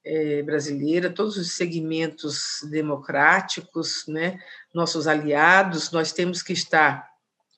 é, 0.05 0.43
brasileira, 0.43 1.11
todos 1.11 1.37
os 1.37 1.53
segmentos 1.53 2.61
democráticos, 2.71 4.05
né, 4.09 4.39
nossos 4.75 5.07
aliados, 5.07 5.91
nós 5.93 6.13
temos 6.13 6.43
que 6.43 6.53
estar 6.53 7.12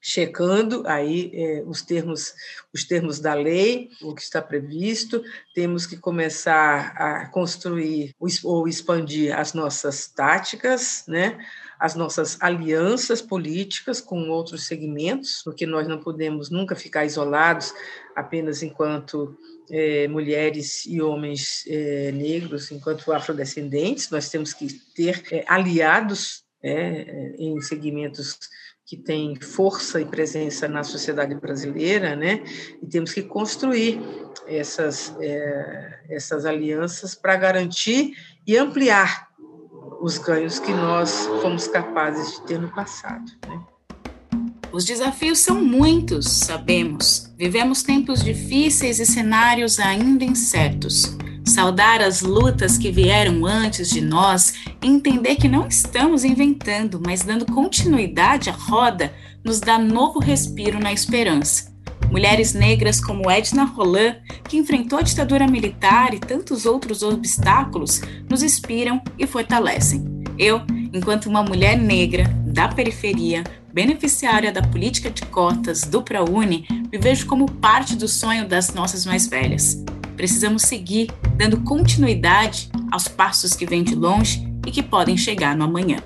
checando 0.07 0.83
aí 0.87 1.31
é, 1.33 1.65
os 1.67 1.81
termos 1.81 2.35
os 2.75 2.85
termos 2.85 3.21
da 3.21 3.33
lei, 3.33 3.89
o 4.03 4.15
que 4.15 4.21
está 4.21 4.43
previsto, 4.43 5.23
temos 5.55 5.87
que 5.87 5.97
começar 5.97 6.93
a 6.97 7.27
construir 7.29 8.15
ou 8.43 8.69
expandir 8.69 9.35
as 9.35 9.55
nossas 9.55 10.07
táticas, 10.09 11.05
né? 11.09 11.39
as 11.79 11.95
nossas 11.95 12.37
alianças 12.41 13.23
políticas 13.23 14.01
com 14.01 14.29
outros 14.29 14.67
segmentos, 14.67 15.41
porque 15.43 15.65
nós 15.67 15.89
não 15.89 15.99
podemos 15.99 16.51
nunca 16.51 16.77
ficar 16.77 17.07
isolados 17.07 17.73
apenas 18.15 18.63
enquanto 18.63 19.39
é, 19.71 20.07
mulheres 20.09 20.85
e 20.85 21.01
homens 21.01 21.65
é, 21.67 22.13
negros, 22.13 22.71
enquanto 22.71 23.11
afrodescendentes, 23.11 24.11
nós 24.11 24.29
temos 24.29 24.53
que 24.53 24.69
ter 24.95 25.23
é, 25.31 25.45
aliados 25.47 26.45
né, 26.63 27.33
em 27.39 27.61
segmentos 27.61 28.39
que 28.95 29.03
tem 29.03 29.35
força 29.41 30.01
e 30.01 30.05
presença 30.05 30.69
na 30.69 30.85
sociedade 30.85 31.35
brasileira, 31.35 32.15
né? 32.15 32.45
E 32.81 32.87
temos 32.87 33.13
que 33.13 33.23
construir 33.23 34.01
essas, 34.47 35.15
é, 35.21 36.01
essas 36.09 36.47
alianças 36.47 37.15
para 37.15 37.35
garantir 37.37 38.15
e 38.47 38.57
ampliar 38.57 39.29
os 40.01 40.19
ganhos 40.19 40.61
que 40.61 40.73
nós 40.73 41.27
fomos 41.43 41.67
capazes 41.67 42.35
de 42.35 42.47
ter 42.47 42.61
no 42.61 42.69
passado. 42.69 43.25
Né? 43.49 43.61
Os 44.71 44.85
desafios 44.85 45.41
são 45.41 45.63
muitos, 45.63 46.29
sabemos. 46.29 47.33
Vivemos 47.37 47.83
tempos 47.83 48.23
difíceis 48.23 49.01
e 49.01 49.07
cenários 49.07 49.81
ainda 49.81 50.25
incertos 50.25 51.17
saudar 51.45 52.01
as 52.01 52.23
lutas 52.23 52.79
que 52.79 52.91
vieram 52.91 53.45
antes 53.45 53.91
de 53.91 54.01
nós 54.01 54.55
entender 54.83 55.37
que 55.37 55.49
não 55.49 55.67
estamos 55.67 56.25
inventando, 56.25 57.01
mas 57.05 57.23
dando 57.23 57.47
continuidade 57.47 58.49
à 58.49 58.53
roda, 58.53 59.13
nos 59.45 59.61
dá 59.61 59.79
novo 59.79 60.19
respiro 60.19 60.81
na 60.81 60.93
esperança. 60.93 61.73
Mulheres 62.11 62.55
negras 62.55 63.01
como 63.01 63.31
Edna 63.31 63.65
Roland, 63.65 64.17
que 64.49 64.57
enfrentou 64.57 64.99
a 64.99 65.03
ditadura 65.03 65.47
militar 65.47 66.15
e 66.15 66.19
tantos 66.19 66.65
outros 66.65 67.03
obstáculos, 67.03 68.01
nos 68.29 68.43
inspiram 68.43 69.03
e 69.19 69.27
fortalecem. 69.27 70.05
Eu, 70.39 70.63
enquanto 70.93 71.27
uma 71.27 71.43
mulher 71.43 71.77
negra 71.77 72.25
da 72.47 72.69
periferia, 72.69 73.45
beneficiária 73.73 74.53
da 74.53 74.63
política 74.63 75.11
de 75.11 75.23
cotas 75.27 75.83
do 75.83 76.03
ProUni, 76.03 76.67
me 76.93 76.99
vejo 76.99 77.27
como 77.27 77.51
parte 77.51 77.97
do 77.97 78.07
sonho 78.07 78.47
das 78.47 78.73
nossas 78.73 79.05
mais 79.05 79.27
velhas. 79.27 79.85
Precisamos 80.17 80.63
seguir 80.63 81.11
dando 81.37 81.61
continuidade 81.61 82.71
aos 82.91 83.09
passos 83.09 83.55
que 83.55 83.67
vêm 83.67 83.83
de 83.83 83.95
longe 83.95 84.47
e 84.67 84.71
que 84.71 84.83
podem 84.83 85.17
chegar 85.17 85.57
no 85.57 85.65
amanhã. 85.65 85.99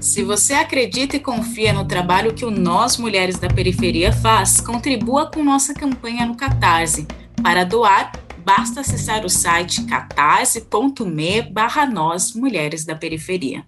Se 0.00 0.22
você 0.22 0.54
acredita 0.54 1.16
e 1.16 1.20
confia 1.20 1.72
no 1.72 1.84
trabalho 1.84 2.34
que 2.34 2.44
o 2.44 2.50
Nós 2.50 2.96
Mulheres 2.96 3.38
da 3.38 3.48
Periferia 3.48 4.12
faz, 4.12 4.60
contribua 4.60 5.30
com 5.30 5.42
nossa 5.42 5.74
campanha 5.74 6.24
no 6.24 6.36
Catarse. 6.36 7.06
Para 7.42 7.64
doar, 7.64 8.12
basta 8.44 8.80
acessar 8.80 9.24
o 9.24 9.28
site 9.28 9.84
catarse.me 9.84 11.42
barra 11.42 11.86
Nós 11.86 12.34
Mulheres 12.34 12.84
da 12.84 12.94
Periferia. 12.94 13.64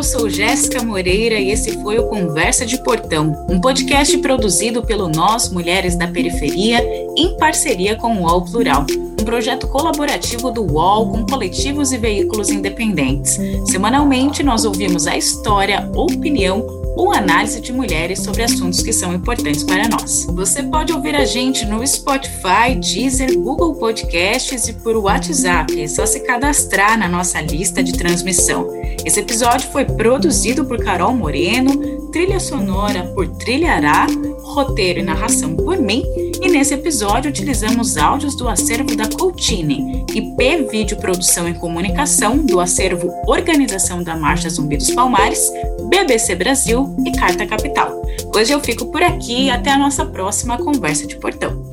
Eu 0.00 0.04
sou 0.04 0.30
Jéssica 0.30 0.82
Moreira 0.82 1.38
e 1.38 1.50
esse 1.50 1.72
foi 1.82 1.98
o 1.98 2.08
Conversa 2.08 2.64
de 2.64 2.82
Portão, 2.82 3.44
um 3.50 3.60
podcast 3.60 4.16
produzido 4.16 4.82
pelo 4.82 5.10
Nós 5.10 5.50
Mulheres 5.50 5.94
da 5.94 6.08
Periferia 6.08 6.82
em 7.18 7.36
parceria 7.36 7.94
com 7.96 8.16
o 8.16 8.22
UOL 8.22 8.40
Plural, 8.46 8.86
um 9.20 9.24
projeto 9.26 9.68
colaborativo 9.68 10.50
do 10.50 10.62
UOL 10.62 11.10
com 11.10 11.26
coletivos 11.26 11.92
e 11.92 11.98
veículos 11.98 12.48
independentes. 12.48 13.38
Semanalmente 13.66 14.42
nós 14.42 14.64
ouvimos 14.64 15.06
a 15.06 15.18
história, 15.18 15.86
opinião 15.94 16.79
ou 17.00 17.14
análise 17.14 17.62
de 17.62 17.72
mulheres 17.72 18.18
sobre 18.18 18.42
assuntos 18.42 18.82
que 18.82 18.92
são 18.92 19.14
importantes 19.14 19.64
para 19.64 19.88
nós. 19.88 20.26
Você 20.34 20.62
pode 20.62 20.92
ouvir 20.92 21.16
a 21.16 21.24
gente 21.24 21.64
no 21.64 21.84
Spotify, 21.86 22.74
Deezer, 22.78 23.38
Google 23.38 23.74
Podcasts 23.76 24.68
e 24.68 24.74
por 24.74 24.94
WhatsApp. 24.98 25.80
É 25.80 25.88
só 25.88 26.04
se 26.04 26.20
cadastrar 26.20 26.98
na 26.98 27.08
nossa 27.08 27.40
lista 27.40 27.82
de 27.82 27.94
transmissão. 27.94 28.68
Esse 29.02 29.18
episódio 29.18 29.70
foi 29.70 29.86
produzido 29.86 30.62
por 30.66 30.76
Carol 30.84 31.14
Moreno, 31.14 32.10
trilha 32.10 32.38
sonora 32.38 33.04
por 33.14 33.26
Trilhará, 33.28 34.06
roteiro 34.42 35.00
e 35.00 35.02
narração 35.02 35.56
por 35.56 35.78
mim. 35.78 36.04
E 36.42 36.48
nesse 36.48 36.72
episódio 36.72 37.30
utilizamos 37.30 37.98
áudios 37.98 38.34
do 38.34 38.48
acervo 38.48 38.96
da 38.96 39.06
Coutine, 39.08 40.04
IP 40.14 40.68
Vídeo 40.70 40.96
Produção 40.96 41.46
e 41.46 41.54
Comunicação 41.54 42.38
do 42.38 42.58
acervo 42.60 43.12
Organização 43.26 44.02
da 44.02 44.16
Marcha 44.16 44.48
Zumbi 44.48 44.78
dos 44.78 44.90
Palmares, 44.90 45.52
BBC 45.88 46.34
Brasil 46.34 46.96
e 47.04 47.12
Carta 47.12 47.46
Capital. 47.46 48.00
Hoje 48.34 48.52
eu 48.52 48.60
fico 48.60 48.86
por 48.86 49.02
aqui 49.02 49.44
e 49.44 49.50
até 49.50 49.70
a 49.70 49.78
nossa 49.78 50.06
próxima 50.06 50.56
conversa 50.56 51.06
de 51.06 51.16
portão. 51.16 51.69